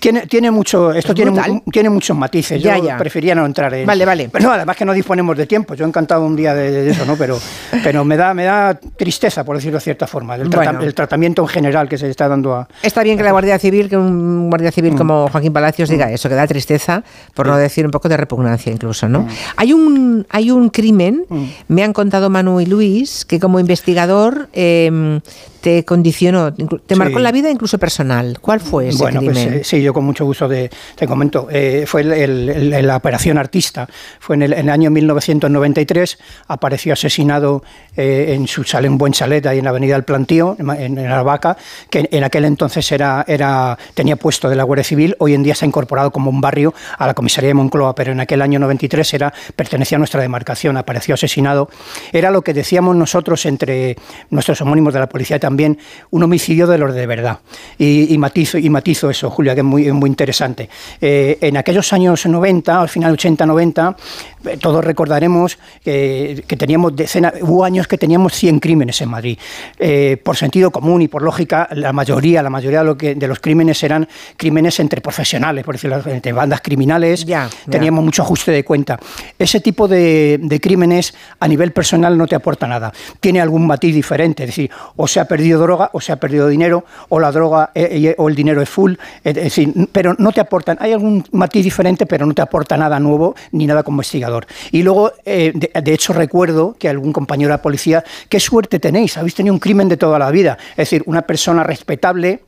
Tiene, 0.00 0.26
tiene 0.26 0.50
mucho, 0.50 0.92
esto 0.92 1.14
tiene, 1.14 1.62
tiene 1.70 1.90
muchos 1.90 2.16
matices. 2.16 2.62
Yo 2.62 2.72
prefería 2.98 3.34
no 3.34 3.44
entrar 3.44 3.72
en 3.74 3.86
Vale, 3.86 4.04
vale. 4.06 4.28
Pero 4.32 4.48
no, 4.48 4.54
además 4.54 4.76
que 4.76 4.84
no 4.86 4.94
disponemos 4.94 5.36
de 5.36 5.46
tiempo. 5.46 5.74
Yo 5.74 5.84
he 5.84 5.88
encantado 5.88 6.24
un 6.24 6.34
día 6.34 6.54
de, 6.54 6.90
eso, 6.90 7.04
¿no? 7.04 7.16
Pero, 7.16 7.38
pero 7.84 8.04
me 8.04 8.16
da, 8.16 8.32
me 8.32 8.44
da 8.44 8.74
tristeza, 8.74 9.44
por 9.44 9.56
decirlo 9.56 9.78
de 9.78 9.84
cierta 9.84 10.06
forma, 10.06 10.36
el, 10.36 10.48
tratamiento 10.94 11.42
en 11.42 11.48
general 11.48 11.88
que 11.88 11.98
se 11.98 12.08
está 12.08 12.28
dando 12.28 12.54
a. 12.54 12.68
Está 12.82 13.02
bien 13.02 13.18
que 13.18 13.22
la 13.22 13.32
Guardia 13.32 13.58
Civil, 13.58 13.90
que 13.90 13.96
un 13.96 14.48
guardia 14.48 14.72
civil 14.72 14.94
mm. 14.94 14.96
como 14.96 15.28
Joaquín 15.28 15.52
Palacios 15.52 15.90
diga 15.90 16.06
mm. 16.06 16.14
eso, 16.14 16.28
que 16.30 16.34
da 16.34 16.46
tristeza, 16.46 17.04
por 17.34 17.46
no 17.46 17.56
decir 17.58 17.84
un 17.84 17.90
poco 17.90 18.08
de 18.08 18.16
repugnancia 18.16 18.72
incluso, 18.72 19.06
¿no? 19.06 19.20
Mm. 19.20 19.28
Hay 19.56 19.72
un, 19.74 20.26
hay 20.30 20.50
un 20.50 20.70
crimen, 20.70 21.26
me 21.68 21.84
han 21.84 21.92
contado 21.92 22.30
Manu 22.30 22.60
y 22.60 22.66
Luis, 22.66 23.26
que 23.26 23.38
como 23.38 23.60
investigador 23.60 24.48
eh, 24.54 25.20
te 25.60 25.84
condicionó, 25.84 26.52
te 26.52 26.96
marcó 26.96 27.18
la 27.18 27.32
vida 27.32 27.50
incluso 27.50 27.78
personal. 27.78 28.38
¿Cuál 28.40 28.60
fue 28.60 28.88
ese 28.88 28.98
bueno, 28.98 29.20
Pues, 29.22 29.38
eh, 29.38 29.60
sí, 29.64 29.82
yo 29.82 29.92
con 29.92 30.04
mucho 30.04 30.24
gusto 30.24 30.48
de, 30.48 30.70
te 30.96 31.06
comento. 31.06 31.48
Eh, 31.50 31.84
fue 31.86 32.02
la 32.04 32.96
Operación 32.96 33.38
Artista. 33.38 33.88
Fue 34.18 34.36
en 34.36 34.42
el, 34.42 34.68
año 34.68 34.90
1993. 34.90 36.18
Apareció 36.48 36.92
asesinado 36.92 37.62
eh, 37.96 38.34
en 38.34 38.46
su 38.46 38.64
en 38.72 38.98
Buen 38.98 39.12
Chalet, 39.12 39.44
ahí 39.46 39.58
en 39.58 39.64
la 39.64 39.70
Avenida 39.70 39.94
del 39.94 40.04
Plantío, 40.04 40.56
en, 40.58 40.70
en 40.70 40.98
Aravaca, 40.98 41.56
que 41.90 42.08
en, 42.10 42.24
aquel 42.24 42.44
entonces 42.44 42.90
era, 42.92 43.24
era, 43.26 43.76
tenía 43.94 44.16
puesto 44.16 44.48
de 44.48 44.56
la 44.56 44.64
Guardia 44.64 44.84
Civil. 44.84 45.16
Hoy 45.18 45.34
en 45.34 45.42
día 45.42 45.54
se 45.54 45.64
ha 45.64 45.68
incorporado 45.68 46.10
como 46.10 46.30
un 46.30 46.40
barrio 46.40 46.72
a 46.96 47.06
la 47.06 47.14
comisaría 47.14 47.48
de 47.48 47.54
Moncloa, 47.54 47.94
pero 47.94 48.12
en 48.12 48.20
aquel 48.20 48.42
año 48.42 48.58
93 48.58 49.14
era, 49.14 49.34
pertenecía 49.56 49.96
a 49.96 49.98
nuestra 49.98 50.22
demarcación. 50.22 50.76
Apareció 50.76 51.14
asesinado. 51.14 51.68
Era 52.12 52.30
lo 52.30 52.42
que 52.42 52.54
decíamos 52.54 52.96
nosotros 52.96 53.44
entre 53.46 53.96
nuestros 54.30 54.60
homónimos 54.60 54.94
de 54.94 55.00
la 55.00 55.08
policía 55.08 55.38
también 55.50 55.78
un 56.10 56.22
homicidio 56.22 56.68
de 56.68 56.78
los 56.78 56.94
de 56.94 57.06
verdad. 57.06 57.40
Y, 57.76 58.16
matizo, 58.18 58.56
y 58.56 58.70
matizo 58.70 59.10
eso, 59.10 59.30
Julia, 59.30 59.54
que 59.54 59.62
es 59.62 59.64
muy, 59.64 59.90
muy 59.90 60.08
interesante. 60.08 60.68
Eh, 61.00 61.38
en 61.40 61.56
aquellos 61.56 61.92
años 61.92 62.24
90, 62.24 62.80
al 62.80 62.88
final 62.88 63.16
80-90, 63.18 63.96
eh, 64.44 64.56
todos 64.58 64.84
recordaremos 64.84 65.58
que, 65.82 66.44
teníamos 66.56 66.94
decenas, 66.94 67.34
hubo 67.40 67.64
años 67.64 67.88
que 67.88 67.98
teníamos 67.98 68.32
100 68.34 68.60
crímenes 68.60 69.00
en 69.00 69.08
Madrid. 69.08 69.38
Eh, 69.76 70.18
por 70.22 70.36
sentido 70.36 70.70
común 70.70 71.02
y 71.02 71.08
por 71.08 71.22
lógica, 71.22 71.68
la 71.72 71.92
mayoría, 71.92 72.44
la 72.44 72.50
mayoría 72.50 72.80
de, 72.80 72.84
lo 72.84 72.96
que, 72.96 73.16
de 73.16 73.26
los 73.26 73.40
crímenes 73.40 73.82
eran 73.82 74.08
crímenes 74.36 74.78
entre 74.78 75.00
profesionales, 75.00 75.64
por 75.64 75.74
decirlo 75.74 76.00
entre 76.06 76.32
bandas 76.32 76.60
criminales, 76.60 77.26
teníamos 77.68 78.04
mucho 78.04 78.22
ajuste 78.22 78.52
de 78.52 78.62
cuenta. 78.62 79.00
Ese 79.36 79.58
tipo 79.58 79.88
de, 79.88 80.38
de, 80.40 80.60
crímenes 80.60 81.12
a 81.40 81.48
nivel 81.48 81.72
personal 81.72 82.16
no 82.16 82.28
te 82.28 82.36
aporta 82.36 82.68
nada. 82.68 82.92
Tiene 83.18 83.40
algún 83.40 83.66
matiz 83.66 83.94
diferente, 83.94 84.44
es 84.44 84.50
decir, 84.50 84.70
o 84.96 85.08
se 85.08 85.18
ha 85.18 85.24
perdido 85.24 85.39
droga 85.48 85.90
o 85.92 86.00
se 86.00 86.12
ha 86.12 86.16
perdido 86.16 86.48
dinero 86.48 86.84
o 87.08 87.18
la 87.18 87.32
droga 87.32 87.70
eh, 87.74 88.14
o 88.18 88.28
el 88.28 88.34
dinero 88.34 88.60
es 88.62 88.68
full, 88.68 88.94
es 89.24 89.34
decir, 89.34 89.72
pero 89.92 90.14
no 90.18 90.32
te 90.32 90.40
aportan, 90.40 90.76
hay 90.80 90.92
algún 90.92 91.24
matiz 91.32 91.64
diferente, 91.64 92.06
pero 92.06 92.26
no 92.26 92.34
te 92.34 92.42
aporta 92.42 92.76
nada 92.76 93.00
nuevo 93.00 93.34
ni 93.52 93.66
nada 93.66 93.82
como 93.82 93.96
investigador. 93.96 94.46
Y 94.70 94.82
luego, 94.82 95.12
eh, 95.24 95.52
de, 95.54 95.92
hecho, 95.92 96.12
recuerdo 96.12 96.76
que 96.78 96.88
algún 96.88 97.12
compañero 97.12 97.48
de 97.48 97.54
la 97.54 97.62
policía, 97.62 98.04
qué 98.28 98.40
suerte 98.40 98.78
tenéis, 98.78 99.16
habéis 99.16 99.34
tenido 99.34 99.54
un 99.54 99.60
crimen 99.60 99.88
de 99.88 99.96
toda 99.96 100.18
la 100.18 100.30
vida, 100.30 100.58
es 100.72 100.76
decir, 100.76 101.02
una 101.06 101.22
persona 101.22 101.62
respetable, 101.62 102.42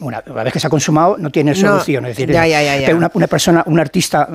una, 0.00 0.20
vez 0.20 0.52
que 0.52 0.60
se 0.60 0.66
ha 0.66 0.70
consumado 0.70 1.16
no 1.18 1.30
tiene 1.30 1.54
solución. 1.54 2.06
es 2.06 2.16
decir, 2.16 2.30
Una, 2.94 3.10
una, 3.14 3.26
persona, 3.26 3.62
un 3.66 3.80
artista 3.80 4.28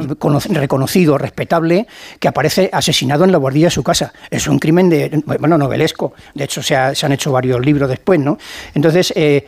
reconocido, 0.50 1.18
respetable, 1.18 1.88
que 2.20 2.28
aparece 2.28 2.70
asesinado 2.72 3.24
en 3.24 3.32
la 3.32 3.38
guardilla 3.38 3.68
de 3.68 3.72
su 3.72 3.84
casa. 3.84 4.14
Es 4.30 4.48
un 4.48 4.60
crimen 4.60 4.90
de, 4.90 5.24
bueno, 5.26 5.58
novelesco. 5.58 6.14
De 6.34 6.46
hecho, 6.46 6.62
se, 6.62 6.76
se 6.96 7.06
han 7.06 7.12
hecho 7.12 7.32
varios 7.32 7.64
libros 7.66 7.90
después, 7.90 8.20
¿no? 8.20 8.38
Entonces, 8.74 9.14
eh, 9.16 9.46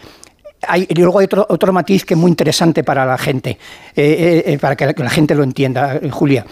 y 0.75 0.93
luego 0.95 1.19
hay 1.19 1.25
otro, 1.25 1.45
otro 1.49 1.73
matiz 1.73 2.05
que 2.05 2.13
es 2.13 2.19
muy 2.19 2.29
interesante 2.29 2.83
para 2.83 3.05
la 3.05 3.17
gente, 3.17 3.57
eh, 3.95 4.43
eh, 4.45 4.57
para 4.59 4.75
que 4.75 4.93
la, 5.03 5.09
gente 5.09 5.35
lo 5.35 5.43
entienda, 5.43 5.99
Julia. 6.11 6.45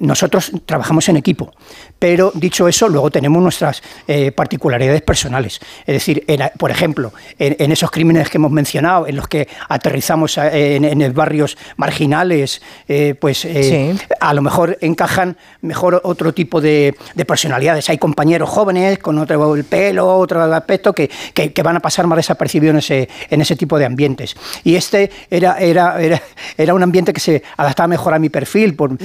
nosotros 0.00 0.52
trabajamos 0.64 1.08
en 1.08 1.16
equipo. 1.16 1.52
Pero 1.98 2.30
dicho 2.34 2.68
eso, 2.68 2.88
luego 2.88 3.10
tenemos 3.10 3.42
nuestras 3.42 3.82
eh, 4.06 4.30
particularidades 4.30 5.02
personales. 5.02 5.60
Es 5.86 5.94
decir, 5.94 6.24
por 6.58 6.70
ejemplo, 6.70 7.12
en, 7.38 7.72
esos 7.72 7.90
crímenes 7.90 8.28
que 8.28 8.38
hemos 8.38 8.50
mencionado, 8.50 9.06
en 9.06 9.16
los 9.16 9.28
que 9.28 9.48
aterrizamos 9.68 10.36
en, 10.38 10.84
en 10.84 11.14
barrios 11.14 11.56
marginales, 11.76 12.62
eh, 12.88 13.14
pues 13.18 13.44
eh, 13.44 13.94
a 14.20 14.34
lo 14.34 14.42
mejor 14.42 14.78
encajan 14.80 15.36
mejor 15.62 16.00
otro 16.04 16.32
tipo 16.32 16.60
de, 16.60 16.94
personalidades. 17.26 17.88
Hay 17.90 17.98
compañeros 17.98 18.48
jóvenes 18.48 18.98
con 18.98 19.18
otro 19.18 19.56
pelo, 19.68 20.18
otro 20.18 20.42
aspecto, 20.42 20.92
que, 20.92 21.08
que, 21.34 21.62
van 21.62 21.76
a 21.76 21.80
pasar 21.80 22.06
más 22.06 22.16
desapercibidos 22.16 22.74
en 22.74 22.78
ese, 22.78 23.08
en 23.30 23.40
ese 23.46 23.56
tipo 23.56 23.78
de 23.78 23.84
ambientes. 23.84 24.36
Y 24.64 24.76
este 24.76 25.10
era, 25.30 25.58
era, 25.58 25.96
era, 26.56 26.74
un 26.74 26.82
ambiente 26.82 27.12
que 27.12 27.20
se 27.20 27.42
adaptaba 27.56 27.88
mejor 27.88 28.14
a 28.14 28.18
mi 28.18 28.28
perfil, 28.28 28.74
por, 28.74 28.96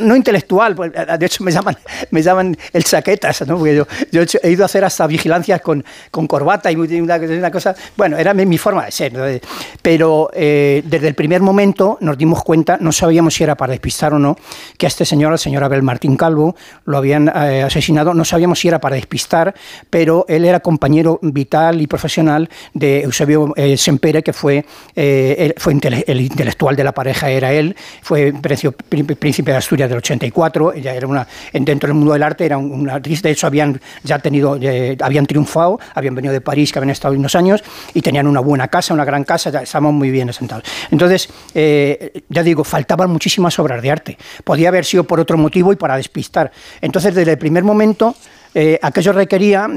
no 0.00 0.16
intelectual, 0.16 0.74
pues, 0.74 0.92
de 0.92 1.26
hecho 1.26 1.44
me 1.44 1.52
llaman 1.52 1.76
me 2.10 2.22
llaman 2.22 2.56
el 2.72 2.84
chaquetas, 2.84 3.46
¿no? 3.46 3.58
Porque 3.58 3.76
yo, 3.76 3.86
yo, 4.10 4.22
he 4.42 4.50
ido 4.50 4.64
a 4.64 4.66
hacer 4.66 4.84
hasta 4.84 5.06
vigilancias 5.06 5.60
con, 5.60 5.84
con 6.10 6.26
corbata 6.26 6.70
y 6.70 6.76
una, 6.76 7.50
cosa. 7.50 7.74
Bueno, 7.96 8.16
era 8.16 8.34
mi, 8.34 8.58
forma 8.58 8.84
de 8.84 8.92
ser. 8.92 9.40
Pero 9.82 10.30
eh, 10.32 10.82
desde 10.84 11.08
el 11.08 11.14
primer 11.14 11.40
momento 11.40 11.98
nos 12.00 12.16
dimos 12.16 12.42
cuenta, 12.42 12.78
no 12.80 12.92
sabíamos 12.92 13.34
si 13.34 13.44
era 13.44 13.56
para 13.56 13.72
despistar 13.72 14.14
o 14.14 14.18
no, 14.18 14.36
que 14.78 14.86
a 14.86 14.88
este 14.88 15.04
señor, 15.04 15.32
al 15.32 15.38
señor 15.38 15.64
Abel 15.64 15.82
Martín 15.82 16.16
Calvo, 16.16 16.56
lo 16.84 16.98
habían 16.98 17.28
eh, 17.28 17.62
asesinado. 17.62 18.14
No 18.14 18.24
sabíamos 18.24 18.60
si 18.60 18.68
era 18.68 18.80
para 18.80 18.96
despistar, 18.96 19.54
pero 19.90 20.24
él 20.28 20.44
era 20.44 20.60
compañero 20.60 21.18
vital 21.22 21.80
y 21.80 21.86
profesional 21.86 22.48
de 22.74 23.02
Eusebio 23.02 23.52
eh, 23.66 23.76
Sempere, 23.76 24.22
que 24.22 24.32
fue, 24.32 24.64
eh, 24.94 25.52
fue 25.56 25.72
el 25.72 26.20
intelectual 26.20 26.76
de 26.76 26.84
la 26.84 26.92
pareja, 26.92 27.28
era 27.28 27.52
él, 27.52 27.74
fue 28.00 28.32
príncipe 28.32 29.50
de 29.50 29.56
Asturias 29.56 29.88
del 29.88 29.98
84, 29.98 30.74
ella 30.74 30.94
era 30.94 31.06
una, 31.06 31.26
dentro 31.52 31.88
del 31.88 31.94
mundo 31.94 32.12
del 32.12 32.22
arte 32.22 32.44
era 32.46 32.58
una 32.58 32.94
actriz, 32.94 33.22
de 33.22 33.30
hecho 33.30 33.46
habían 33.48 33.80
ya 34.04 34.20
tenido, 34.20 34.58
habían 35.00 35.26
triunfado, 35.26 35.80
habían 35.94 36.14
venido 36.14 36.32
de 36.32 36.40
París, 36.40 36.72
que 36.72 36.78
habían 36.78 36.90
estado 36.90 37.14
unos 37.14 37.34
años, 37.34 37.64
y 37.92 38.02
tenían 38.02 38.26
una 38.26 38.40
buena 38.40 38.68
casa, 38.68 38.94
una 38.94 39.04
gran 39.04 39.24
casa, 39.24 39.50
ya 39.50 39.62
estábamos 39.62 39.94
muy 39.94 40.10
bien 40.10 40.30
asentados. 40.30 40.64
Entonces, 40.90 41.28
ya 41.54 42.42
digo, 42.42 42.62
faltaban 42.62 43.10
muchísimas 43.10 43.58
obras 43.58 43.82
de 43.82 43.90
arte. 43.90 44.18
Podía 44.44 44.68
haber 44.68 44.84
sido 44.84 45.04
por 45.04 45.18
otro 45.18 45.36
motivo 45.38 45.72
y 45.72 45.76
para 45.76 45.96
despistar. 45.96 46.52
Entonces, 46.80 47.14
desde 47.14 47.32
el 47.32 47.38
primer 47.38 47.64
momento 47.64 48.14
eh, 48.58 48.78
aquello 48.80 49.12
requería, 49.12 49.68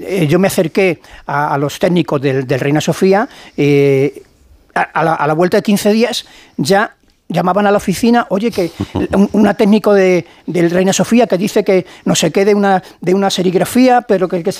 eh, 0.00 0.28
yo 0.28 0.38
me 0.38 0.46
acerqué 0.46 1.00
a, 1.26 1.58
los 1.58 1.80
técnicos 1.80 2.22
del, 2.22 2.46
Reina 2.46 2.80
Sofía, 2.80 3.28
eh, 3.56 4.22
a, 4.74 5.02
la, 5.02 5.14
a, 5.14 5.26
la, 5.26 5.34
vuelta 5.34 5.56
de 5.56 5.64
15 5.64 5.90
días 5.90 6.24
ya 6.56 6.94
llamaban 7.28 7.66
a 7.66 7.70
la 7.70 7.76
oficina, 7.76 8.26
oye, 8.30 8.50
que 8.50 8.70
una 9.32 9.54
técnico 9.54 9.92
de, 9.92 10.24
del 10.46 10.70
Reina 10.70 10.92
Sofía 10.92 11.26
que 11.26 11.36
dice 11.36 11.62
que 11.62 11.86
no 12.04 12.14
se 12.14 12.30
quede 12.30 12.54
una, 12.54 12.82
de 13.00 13.14
una 13.14 13.30
serigrafía, 13.30 14.02
pero 14.02 14.28
que, 14.28 14.42
que 14.42 14.50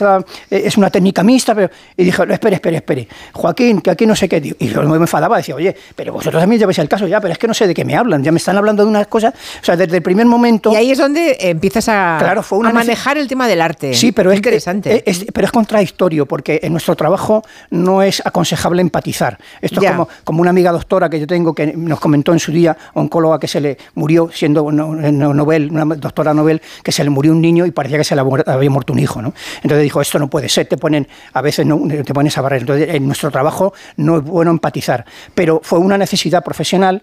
es 0.50 0.76
una 0.76 0.90
técnica 0.90 1.22
mixta, 1.22 1.54
pero, 1.54 1.70
y 1.96 2.04
dijo, 2.04 2.22
espere, 2.24 2.56
espere, 2.56 2.76
espere, 2.76 3.08
Joaquín, 3.32 3.80
que 3.80 3.90
aquí 3.90 4.06
no 4.06 4.14
sé 4.14 4.28
qué, 4.28 4.54
y 4.58 4.68
yo 4.68 4.82
me 4.82 4.96
enfadaba, 4.96 5.38
decía, 5.38 5.54
oye, 5.54 5.74
pero 5.96 6.12
vosotros 6.12 6.42
también 6.42 6.60
lleváis 6.60 6.78
el 6.78 6.88
caso 6.88 7.06
ya, 7.06 7.20
pero 7.20 7.32
es 7.32 7.38
que 7.38 7.48
no 7.48 7.54
sé 7.54 7.66
de 7.66 7.74
qué 7.74 7.84
me 7.84 7.96
hablan, 7.96 8.22
ya 8.22 8.32
me 8.32 8.38
están 8.38 8.56
hablando 8.56 8.84
de 8.84 8.90
unas 8.90 9.06
cosas, 9.06 9.34
o 9.60 9.64
sea, 9.64 9.76
desde 9.76 9.96
el 9.96 10.02
primer 10.02 10.26
momento... 10.26 10.72
Y 10.72 10.76
ahí 10.76 10.90
es 10.90 10.98
donde 10.98 11.36
empiezas 11.40 11.88
a, 11.88 12.16
claro, 12.18 12.42
fue 12.42 12.66
a 12.66 12.72
manejar 12.72 13.18
el 13.18 13.28
tema 13.28 13.48
del 13.48 13.60
arte. 13.60 13.94
Sí, 13.94 14.12
pero 14.12 14.30
es 14.30 14.36
interesante. 14.36 15.02
pero 15.32 15.46
es 15.46 15.52
contradictorio, 15.52 16.26
porque 16.26 16.60
en 16.62 16.72
nuestro 16.72 16.94
trabajo 16.96 17.42
no 17.70 18.02
es 18.02 18.22
aconsejable 18.24 18.82
empatizar. 18.82 19.38
Esto 19.60 19.80
es 19.80 19.90
como, 19.90 20.08
como 20.24 20.40
una 20.40 20.50
amiga 20.50 20.72
doctora 20.72 21.08
que 21.08 21.20
yo 21.20 21.26
tengo 21.26 21.54
que 21.54 21.68
nos 21.74 22.00
comentó 22.00 22.32
en 22.32 22.38
su 22.38 22.52
oncóloga 22.94 23.38
que 23.38 23.48
se 23.48 23.60
le 23.60 23.78
murió 23.94 24.30
siendo 24.32 24.70
Nobel, 24.70 25.70
una 25.70 25.84
doctora 25.96 26.34
Nobel, 26.34 26.60
que 26.82 26.92
se 26.92 27.04
le 27.04 27.10
murió 27.10 27.32
un 27.32 27.40
niño 27.40 27.66
y 27.66 27.70
parecía 27.70 27.98
que 27.98 28.04
se 28.04 28.14
le 28.14 28.22
había 28.46 28.70
muerto 28.70 28.92
un 28.92 28.98
hijo. 28.98 29.22
¿no? 29.22 29.34
Entonces 29.62 29.82
dijo, 29.82 30.00
esto 30.00 30.18
no 30.18 30.28
puede 30.28 30.48
ser, 30.48 30.66
te 30.66 30.76
ponen, 30.76 31.06
a 31.32 31.40
veces 31.40 31.66
no, 31.66 31.80
te 31.88 32.14
pones 32.14 32.36
a 32.38 32.42
barrer. 32.42 32.60
Entonces, 32.60 32.94
en 32.94 33.06
nuestro 33.06 33.30
trabajo 33.30 33.72
no 33.96 34.18
es 34.18 34.24
bueno 34.24 34.50
empatizar. 34.50 35.04
Pero 35.34 35.60
fue 35.62 35.78
una 35.78 35.98
necesidad 35.98 36.42
profesional, 36.44 37.02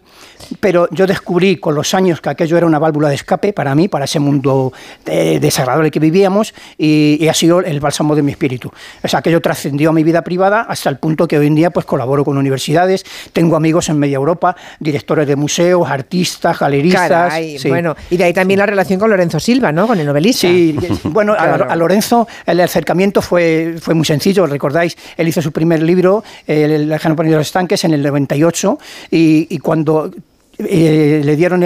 pero 0.59 0.87
yo 0.91 1.07
descubrí 1.07 1.57
con 1.57 1.75
los 1.75 1.93
años 1.93 2.21
que 2.21 2.29
aquello 2.29 2.57
era 2.57 2.65
una 2.65 2.79
válvula 2.79 3.09
de 3.09 3.15
escape 3.15 3.53
para 3.53 3.75
mí, 3.75 3.87
para 3.87 4.05
ese 4.05 4.19
mundo 4.19 4.73
eh, 5.05 5.39
desagradable 5.39 5.91
que 5.91 5.99
vivíamos, 5.99 6.53
y, 6.77 7.27
ha 7.27 7.33
sido 7.33 7.59
el 7.61 7.79
bálsamo 7.79 8.15
de 8.15 8.21
mi 8.21 8.31
espíritu. 8.31 8.71
O 9.03 9.07
sea, 9.07 9.19
aquello 9.19 9.41
trascendió 9.41 9.89
a 9.89 9.93
mi 9.93 10.03
vida 10.03 10.23
privada 10.23 10.61
hasta 10.61 10.89
el 10.89 10.97
punto 10.97 11.27
que 11.27 11.39
hoy 11.39 11.47
en 11.47 11.55
día 11.55 11.71
pues 11.71 11.85
colaboro 11.85 12.23
con 12.23 12.37
universidades, 12.37 13.03
tengo 13.33 13.55
amigos 13.55 13.89
en 13.89 13.97
media 13.97 14.15
Europa, 14.15 14.55
directores 14.79 15.27
de 15.27 15.35
museos, 15.45 15.87
artistas, 15.87 16.57
galeristas. 16.57 17.33
Bueno, 17.67 17.95
y 18.09 18.17
de 18.17 18.23
ahí 18.23 18.33
también 18.33 18.59
la 18.59 18.65
relación 18.65 18.99
con 18.99 19.11
Lorenzo 19.11 19.39
Silva, 19.39 19.71
¿no? 19.71 19.85
Con 19.85 19.99
el 19.99 20.05
novelista. 20.05 20.47
Sí, 20.47 20.75
bueno, 21.03 21.33
a, 21.37 21.75
Lorenzo 21.75 22.27
el 22.47 22.59
acercamiento 22.61 23.21
fue, 23.21 23.75
fue 23.79 23.93
muy 23.93 24.05
sencillo, 24.05 24.47
recordáis, 24.47 24.97
él 25.17 25.27
hizo 25.27 25.41
su 25.41 25.51
primer 25.51 25.83
libro, 25.83 26.23
El 26.47 26.89
lejano 26.89 27.15
de 27.15 27.29
los 27.29 27.47
estanques, 27.47 27.83
en 27.83 27.93
el 27.93 28.01
98, 28.01 28.79
y, 29.11 29.47
y 29.49 29.59
cuando 29.59 30.11
eh, 30.57 31.21
le 31.23 31.35
dieron 31.35 31.61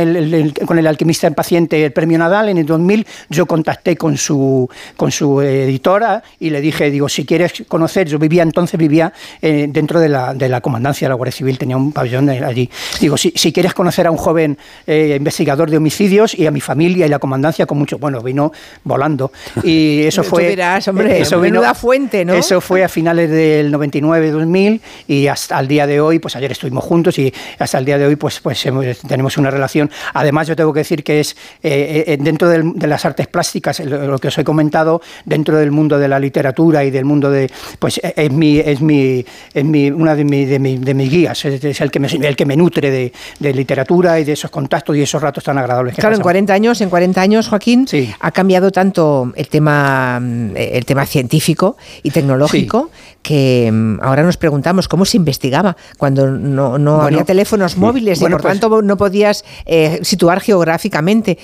con 0.65 0.79
el 0.79 0.87
alquimista 0.87 1.27
en 1.27 1.33
paciente 1.33 1.83
el 1.83 1.91
premio 1.91 2.17
Nadal 2.17 2.49
en 2.49 2.57
el 2.57 2.65
2000. 2.65 3.05
Yo 3.29 3.45
contacté 3.45 3.95
con 3.95 4.17
su, 4.17 4.69
con 4.97 5.11
su 5.11 5.41
editora 5.41 6.23
y 6.39 6.49
le 6.49 6.61
dije, 6.61 6.89
digo, 6.89 7.09
si 7.09 7.25
quieres 7.25 7.63
conocer, 7.67 8.07
yo 8.07 8.17
vivía 8.17 8.43
entonces, 8.43 8.79
vivía 8.79 9.13
eh, 9.41 9.67
dentro 9.69 9.99
de 9.99 10.09
la, 10.09 10.33
de 10.33 10.49
la, 10.49 10.61
comandancia 10.61 11.07
de 11.07 11.09
la 11.09 11.15
Guardia 11.15 11.31
Civil, 11.31 11.57
tenía 11.57 11.77
un 11.77 11.91
pabellón 11.91 12.29
allí. 12.29 12.69
Digo, 12.99 13.17
si, 13.17 13.31
si 13.35 13.53
quieres 13.53 13.73
conocer 13.73 14.07
a 14.07 14.11
un 14.11 14.17
joven 14.17 14.57
eh, 14.87 15.15
investigador 15.17 15.69
de 15.69 15.77
homicidios 15.77 16.33
y 16.33 16.47
a 16.47 16.51
mi 16.51 16.61
familia 16.61 17.05
y 17.05 17.09
la 17.09 17.19
comandancia, 17.19 17.65
con 17.65 17.77
mucho, 17.77 17.97
bueno, 17.97 18.21
vino 18.21 18.51
volando. 18.83 19.31
Y 19.63 20.01
eso 20.05 20.23
fue... 20.23 20.57
hombre, 20.87 21.21
eso 21.21 21.39
vino, 21.39 21.63
fuente, 21.75 22.25
¿no? 22.25 22.33
Eso 22.33 22.59
fue 22.61 22.83
a 22.83 22.89
finales 22.89 23.29
del 23.29 23.71
99-2000 23.73 24.81
y 25.07 25.27
hasta 25.27 25.59
el 25.59 25.67
día 25.67 25.85
de 25.85 26.01
hoy, 26.01 26.19
pues 26.19 26.35
ayer 26.35 26.51
estuvimos 26.51 26.83
juntos 26.83 27.17
y 27.19 27.31
hasta 27.59 27.77
el 27.77 27.85
día 27.85 27.97
de 27.97 28.05
hoy, 28.07 28.15
pues, 28.15 28.39
pues 28.39 28.65
hemos 28.65 28.78
tenemos 29.07 29.37
una 29.37 29.51
relación. 29.51 29.89
Además, 30.13 30.47
yo 30.47 30.55
tengo 30.55 30.73
que 30.73 30.81
decir 30.81 31.03
que 31.03 31.19
es 31.19 31.35
eh, 31.63 32.03
eh, 32.07 32.17
dentro 32.19 32.49
de 32.49 32.87
las 32.87 33.05
artes 33.05 33.27
plásticas, 33.27 33.79
lo 33.79 34.17
que 34.19 34.29
os 34.29 34.37
he 34.37 34.43
comentado, 34.43 35.01
dentro 35.25 35.57
del 35.57 35.71
mundo 35.71 35.97
de 35.97 36.07
la 36.07 36.19
literatura 36.19 36.83
y 36.83 36.91
del 36.91 37.05
mundo 37.05 37.31
de. 37.31 37.49
Pues 37.79 37.99
eh, 38.03 38.13
es 38.15 38.31
mi, 38.31 38.59
es 38.59 38.81
mi, 38.81 39.25
es 39.53 39.65
mi 39.65 39.89
una 39.91 40.15
de, 40.15 40.23
mi, 40.23 40.45
de, 40.45 40.59
mis 40.93 41.09
guías, 41.09 41.45
es, 41.45 41.81
el, 41.81 41.91
que 41.91 41.99
me, 41.99 42.07
el 42.07 42.35
que 42.35 42.45
me 42.45 42.55
nutre 42.55 42.91
de, 43.39 43.53
literatura 43.53 44.19
y 44.19 44.23
de 44.23 44.33
esos 44.33 44.51
contactos 44.51 44.95
y 44.95 45.01
esos 45.01 45.21
ratos 45.21 45.43
tan 45.43 45.57
agradables. 45.57 45.95
claro, 45.95 46.15
en 46.15 46.21
40 46.21 46.53
años, 46.53 46.81
en 46.81 46.89
40 46.89 47.21
años, 47.21 47.47
Joaquín, 47.47 47.87
ha 48.19 48.31
cambiado 48.31 48.71
tanto 48.71 49.31
el 49.35 49.47
tema, 49.47 50.21
el 50.55 50.85
tema 50.85 51.05
científico 51.05 51.77
y 52.03 52.11
tecnológico 52.11 52.89
que 53.21 53.69
mm, 53.71 53.99
ahora 54.01 54.23
nos 54.23 54.37
preguntamos 54.37 54.87
cómo 54.87 55.05
se 55.05 55.17
investigaba 55.17 55.75
cuando 55.97 56.27
no, 56.31 56.77
no 56.77 57.01
había 57.01 57.23
teléfonos 57.23 57.77
móviles 57.77 58.19
y 58.19 58.21
por 58.21 58.31
pues 58.31 58.43
tanto 58.43 58.68
no 58.81 58.97
podías 58.97 59.43
eh, 59.65 59.99
situar 60.01 60.41
geográficamente 60.41 61.37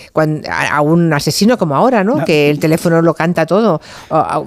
a, 0.50 0.82
un 0.82 1.14
asesino 1.14 1.58
como 1.58 1.76
ahora, 1.76 2.04
¿no? 2.04 2.24
Que 2.26 2.50
el 2.50 2.60
teléfono 2.60 3.02
lo 3.02 3.14
canta 3.14 3.46
todo. 3.46 3.82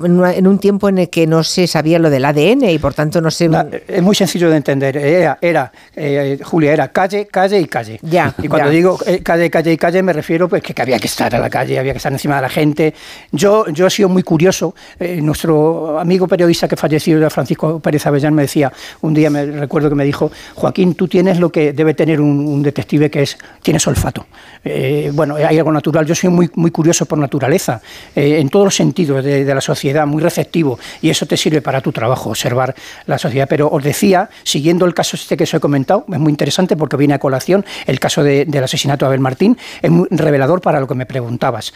en, 0.05 0.47
un 0.47 0.59
tiempo 0.59 0.89
en 0.89 0.99
el 0.99 1.11
que 1.11 1.27
no 1.27 1.43
se 1.43 1.67
sabía 1.67 1.99
lo 1.99 2.11
del 2.11 2.25
ADN 2.25 2.65
y 2.71 2.79
por 2.79 2.95
tanto 2.95 3.21
no 3.21 3.31
se... 3.31 3.51
es 3.87 4.03
muy 4.03 4.15
sencillo 4.15 4.51
de 4.51 4.57
entender. 4.57 4.97
Era, 4.97 5.39
era 5.41 5.73
eh, 5.95 6.39
Julia, 6.43 6.73
era 6.73 6.89
calle, 6.89 7.27
calle 7.27 7.61
y 7.61 7.67
calle. 7.67 7.99
Ya, 8.03 8.35
y 8.43 8.49
cuando 8.49 8.71
digo 8.71 8.99
eh, 9.07 9.23
calle, 9.23 9.51
calle 9.51 9.73
y 9.73 9.77
calle 9.77 10.03
me 10.03 10.13
refiero 10.13 10.49
pues 10.49 10.63
que, 10.63 10.81
había 10.81 10.99
que 10.99 11.07
estar 11.07 11.35
a 11.35 11.39
la 11.39 11.51
calle, 11.51 11.79
había 11.79 11.93
que 11.93 11.99
estar 11.99 12.13
encima 12.13 12.37
de 12.37 12.43
la 12.43 12.49
gente. 12.49 12.95
Yo, 13.33 13.67
yo 13.69 13.87
he 13.87 13.91
sido 13.91 14.09
muy 14.09 14.23
curioso. 14.23 14.75
nuestro 15.21 15.99
amigo 15.99 16.27
periodista 16.27 16.69
que 16.69 16.77
falleció 16.77 17.19
Francisco 17.31 17.81
Pérez 17.81 18.07
Avellán, 18.07 18.35
me 18.35 18.43
decía, 18.43 18.73
un 19.01 19.15
día 19.15 19.31
me 19.31 19.45
recuerdo 19.47 19.89
que 19.89 19.95
me 19.95 20.05
dijo, 20.05 20.31
Joaquín, 20.55 20.95
tú 20.95 21.09
tienes 21.09 21.39
lo 21.39 21.51
que 21.51 21.73
debe 21.73 21.95
tener 21.95 22.21
un, 22.21 22.63
detective 22.69 23.11
que 23.11 23.23
es, 23.23 23.39
tienes 23.63 23.87
olfato. 23.87 24.27
Eh, 24.65 25.11
bueno, 25.13 25.37
hay 25.37 25.59
algo 25.59 25.73
natural, 25.73 26.07
yo 26.07 26.15
soy 26.15 26.31
muy, 26.31 26.51
muy 26.55 26.71
curioso 26.71 27.07
por 27.07 27.19
naturaleza, 27.19 27.81
eh, 28.15 28.39
en 28.39 28.49
todos 28.49 28.67
los 28.67 28.75
sentidos 28.75 29.25
de, 29.25 29.45
la 29.55 29.61
sociedad, 29.61 30.07
muy 30.07 30.23
receptivo, 30.23 30.79
y 31.01 31.11
eso 31.11 31.27
te 31.27 31.37
sirve 31.37 31.63
para 31.63 31.81
tu 31.81 31.93
trabajo, 31.93 32.31
observar 32.31 32.75
la 33.07 33.19
sociedad. 33.19 33.47
Pero 33.49 33.69
os 33.69 33.83
decía, 33.83 34.29
siguiendo 34.43 34.85
el 34.85 34.95
caso 34.95 35.17
este 35.17 35.37
que 35.37 35.45
os 35.45 35.55
he 35.55 35.61
comentado, 35.61 36.05
es 36.13 36.19
muy 36.19 36.31
interesante 36.31 36.77
porque 36.77 36.97
viene 36.97 37.15
a 37.15 37.19
colación 37.19 37.65
el 37.87 37.99
caso 37.99 38.23
del 38.23 38.65
asesinato 38.65 39.05
de 39.05 39.09
Abel 39.09 39.21
Martín, 39.21 39.57
es 39.81 39.91
muy 39.91 40.07
revelador 40.11 40.61
para 40.61 40.81
lo 40.81 40.87
que 40.87 40.95
me 40.95 41.07
preguntabas. 41.07 41.73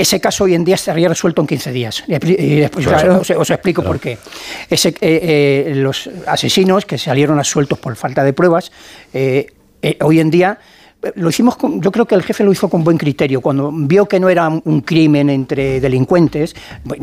Ese 0.00 0.18
caso 0.18 0.44
hoy 0.44 0.54
en 0.54 0.64
día 0.64 0.76
estaría 0.76 1.10
resuelto 1.10 1.42
en 1.42 1.46
15 1.46 1.72
días. 1.72 2.04
Y 2.08 2.60
después 2.60 2.86
os, 2.86 3.50
explico 3.50 3.82
por 3.82 4.00
qué. 4.00 4.16
Ese, 4.70 4.88
eh, 4.88 4.94
eh, 5.02 5.72
los 5.74 6.08
asesinos 6.26 6.86
que 6.86 6.96
salieron 6.96 7.44
sueltos 7.44 7.78
por 7.78 7.94
falta 7.96 8.24
de 8.24 8.32
pruebas, 8.32 8.72
eh, 9.12 9.48
hoy 10.00 10.20
en 10.20 10.30
día 10.30 10.58
lo 11.14 11.30
hicimos 11.30 11.56
yo 11.76 11.90
creo 11.90 12.06
que 12.06 12.14
el 12.14 12.22
jefe 12.22 12.44
lo 12.44 12.52
hizo 12.52 12.68
con 12.68 12.84
buen 12.84 12.98
criterio. 12.98 13.40
Cuando 13.40 13.70
vio 13.72 14.06
que 14.06 14.20
no 14.20 14.28
era 14.28 14.48
un 14.48 14.80
crimen 14.82 15.30
entre 15.30 15.80
delincuentes, 15.80 16.54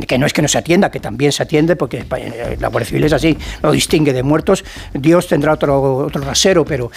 que 0.08 0.18
no 0.18 0.26
es 0.26 0.34
que 0.34 0.42
no 0.42 0.48
se 0.48 0.58
atienda, 0.58 0.92
que 0.92 1.00
también 1.00 1.32
se 1.32 1.44
atiende, 1.44 1.76
porque 1.76 2.06
eh, 2.18 2.58
la 2.60 2.68
Guardia 2.68 2.90
Civil 2.90 3.04
es 3.06 3.14
así, 3.14 3.38
lo 3.62 3.72
distingue 3.72 4.14
de 4.14 4.24
muertos, 4.24 4.64
Dios 4.94 5.28
tendrá 5.28 5.54
otro, 5.54 5.98
otro 5.98 6.22
rasero, 6.22 6.64
pero, 6.66 6.92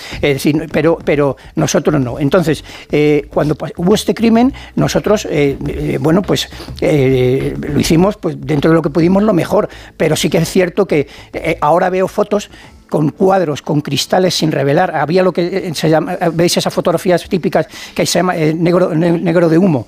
pero, 1.05 1.37
nosotros 1.55 2.01
no. 2.01 2.19
Entonces, 2.19 2.65
eh, 2.91 3.29
cuando 3.33 3.57
hubo 3.77 3.95
este 3.95 4.15
crimen, 4.15 4.53
nosotros, 4.77 5.27
eh, 5.31 5.99
bueno, 6.01 6.23
pues 6.23 6.49
lo 6.81 7.81
hicimos 7.81 8.17
pues, 8.17 8.37
dentro 8.39 8.71
de 8.71 8.75
lo 8.75 8.83
que 8.83 8.91
pudimos 8.91 9.23
lo 9.23 9.33
mejor, 9.33 9.69
pero 9.97 10.17
sí 10.17 10.29
que 10.29 10.39
es 10.39 10.49
cierto 10.49 10.87
que 10.87 11.09
ahora 11.61 11.89
veo 11.91 12.09
fotos 12.09 12.51
con 12.91 13.11
cuadros, 13.11 13.63
con 13.63 13.81
cristales 13.81 14.35
sin 14.35 14.53
revelar. 14.53 14.95
Había 14.95 15.23
lo 15.23 15.33
que 15.33 15.69
eh, 15.69 15.75
se 15.75 15.89
llama, 15.89 16.15
eh, 16.15 16.31
veis 16.33 16.57
esas 16.57 16.75
fotografías 16.75 17.27
típicas 17.29 17.67
que 17.95 18.05
se 18.05 18.19
llama 18.19 18.37
eh, 18.37 18.53
negro, 18.53 18.95
negro 18.95 19.49
de 19.49 19.57
humo, 19.57 19.87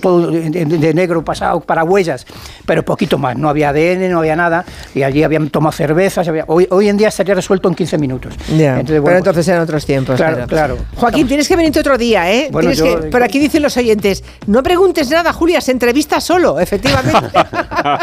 todo 0.00 0.30
de, 0.30 0.92
negro 0.92 1.24
pasado 1.24 1.60
para 1.60 1.84
huellas, 1.84 2.26
pero 2.66 2.84
poquito 2.84 3.16
más. 3.16 3.38
No 3.38 3.48
había 3.48 3.70
ADN, 3.70 4.10
no 4.10 4.18
había 4.18 4.36
nada, 4.36 4.64
y 4.94 5.02
allí 5.02 5.22
habían 5.22 5.48
tomado 5.48 5.72
cervezas. 5.72 6.28
hoy, 6.48 6.66
hoy 6.70 6.88
en 6.88 6.96
día 6.96 7.08
estaría 7.08 7.34
resuelto 7.34 7.68
en 7.68 7.74
15 7.74 7.98
minutos. 7.98 8.34
pero 8.48 9.16
entonces 9.16 9.46
eran 9.48 9.62
otros 9.62 9.86
tiempos. 9.86 10.16
Claro, 10.16 10.46
claro. 10.46 10.78
Joaquín, 10.96 11.26
tienes 11.28 11.48
que 11.48 11.56
venirte 11.56 11.80
otro 11.80 11.96
día, 11.96 12.30
¿eh? 12.30 12.50
por 12.50 13.22
aquí 13.22 13.38
dicen 13.38 13.62
los 13.62 13.76
oyentes, 13.76 14.24
no 14.46 14.62
preguntes 14.62 15.08
nada, 15.08 15.32
Julia, 15.32 15.60
se 15.60 15.70
entrevista 15.70 16.20
solo, 16.20 16.58
efectivamente. 16.58 17.28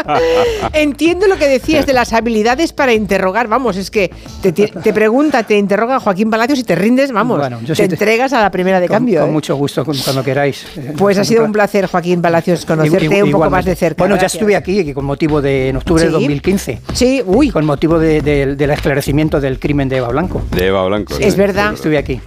Entiendo 0.72 1.26
lo 1.26 1.36
que 1.36 1.46
decías 1.46 1.86
de 1.86 1.92
las 1.92 2.12
habilidades 2.12 2.72
para 2.72 2.94
interrogar, 2.94 3.48
vamos, 3.48 3.76
es 3.76 3.90
que 3.90 4.10
te, 4.42 4.92
pregunta, 4.92 5.42
te 5.42 5.58
interroga 5.58 6.00
Joaquín 6.00 6.30
Palacios 6.30 6.58
y 6.58 6.64
te 6.64 6.74
rindes, 6.74 7.12
vamos, 7.12 7.40
te 7.76 7.84
entregas 7.84 8.32
a 8.32 8.42
la 8.42 8.50
primera 8.50 8.80
de 8.80 8.88
cambio. 8.88 9.20
Con 9.20 9.30
¿eh? 9.30 9.32
mucho 9.32 9.56
gusto, 9.56 9.84
cuando 9.84 10.22
queráis. 10.22 10.66
Pues 10.96 11.18
ha 11.18 11.24
sido 11.24 11.44
un 11.44 11.52
placer, 11.52 11.86
Joaquín 11.86 12.20
Palacios, 12.22 12.64
conocerte 12.64 13.22
un 13.22 13.30
poco 13.30 13.50
más 13.50 13.64
de 13.64 13.74
cerca. 13.74 14.02
Bueno, 14.02 14.16
ya 14.16 14.26
estuve 14.26 14.56
aquí 14.56 14.92
con 14.92 15.04
motivo 15.04 15.40
de 15.40 15.68
en 15.68 15.76
octubre 15.76 16.04
de 16.04 16.10
2015. 16.10 16.80
Sí, 16.92 17.22
uy. 17.24 17.50
Con 17.50 17.64
motivo 17.64 17.98
del 17.98 18.70
esclarecimiento 18.70 19.40
del 19.40 19.58
crimen 19.58 19.88
de 19.88 19.98
Eva 19.98 20.08
Blanco. 20.08 20.42
De 20.50 20.66
Eva 20.68 20.84
Blanco. 20.86 21.14
Es 21.18 21.36
verdad. 21.36 21.74
Estuve 21.74 21.98
aquí. 21.98 22.20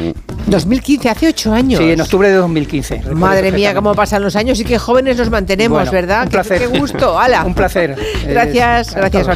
2015, 0.48 1.10
hace 1.10 1.28
ocho 1.28 1.54
años. 1.54 1.80
Sí, 1.80 1.92
en 1.92 2.02
octubre 2.02 2.30
de 2.30 2.36
2015. 2.36 3.02
Madre 3.14 3.52
mía, 3.52 3.74
cómo 3.74 3.94
pasan 3.96 4.24
los 4.24 4.36
años 4.36 4.60
y 4.60 4.64
qué 4.64 4.80
jóvenes 4.80 5.18
nos 5.18 5.30
mantenemos, 5.30 5.92
¿verdad? 5.92 6.24
Un 6.24 6.30
placer. 6.30 6.60
Qué, 6.60 6.68
gusto. 6.68 7.20
¡Hala! 7.20 7.44
un 7.46 7.54
placer. 7.54 7.96
gracias, 8.26 8.96
gracias 8.96 9.26
Joaquín. 9.26 9.36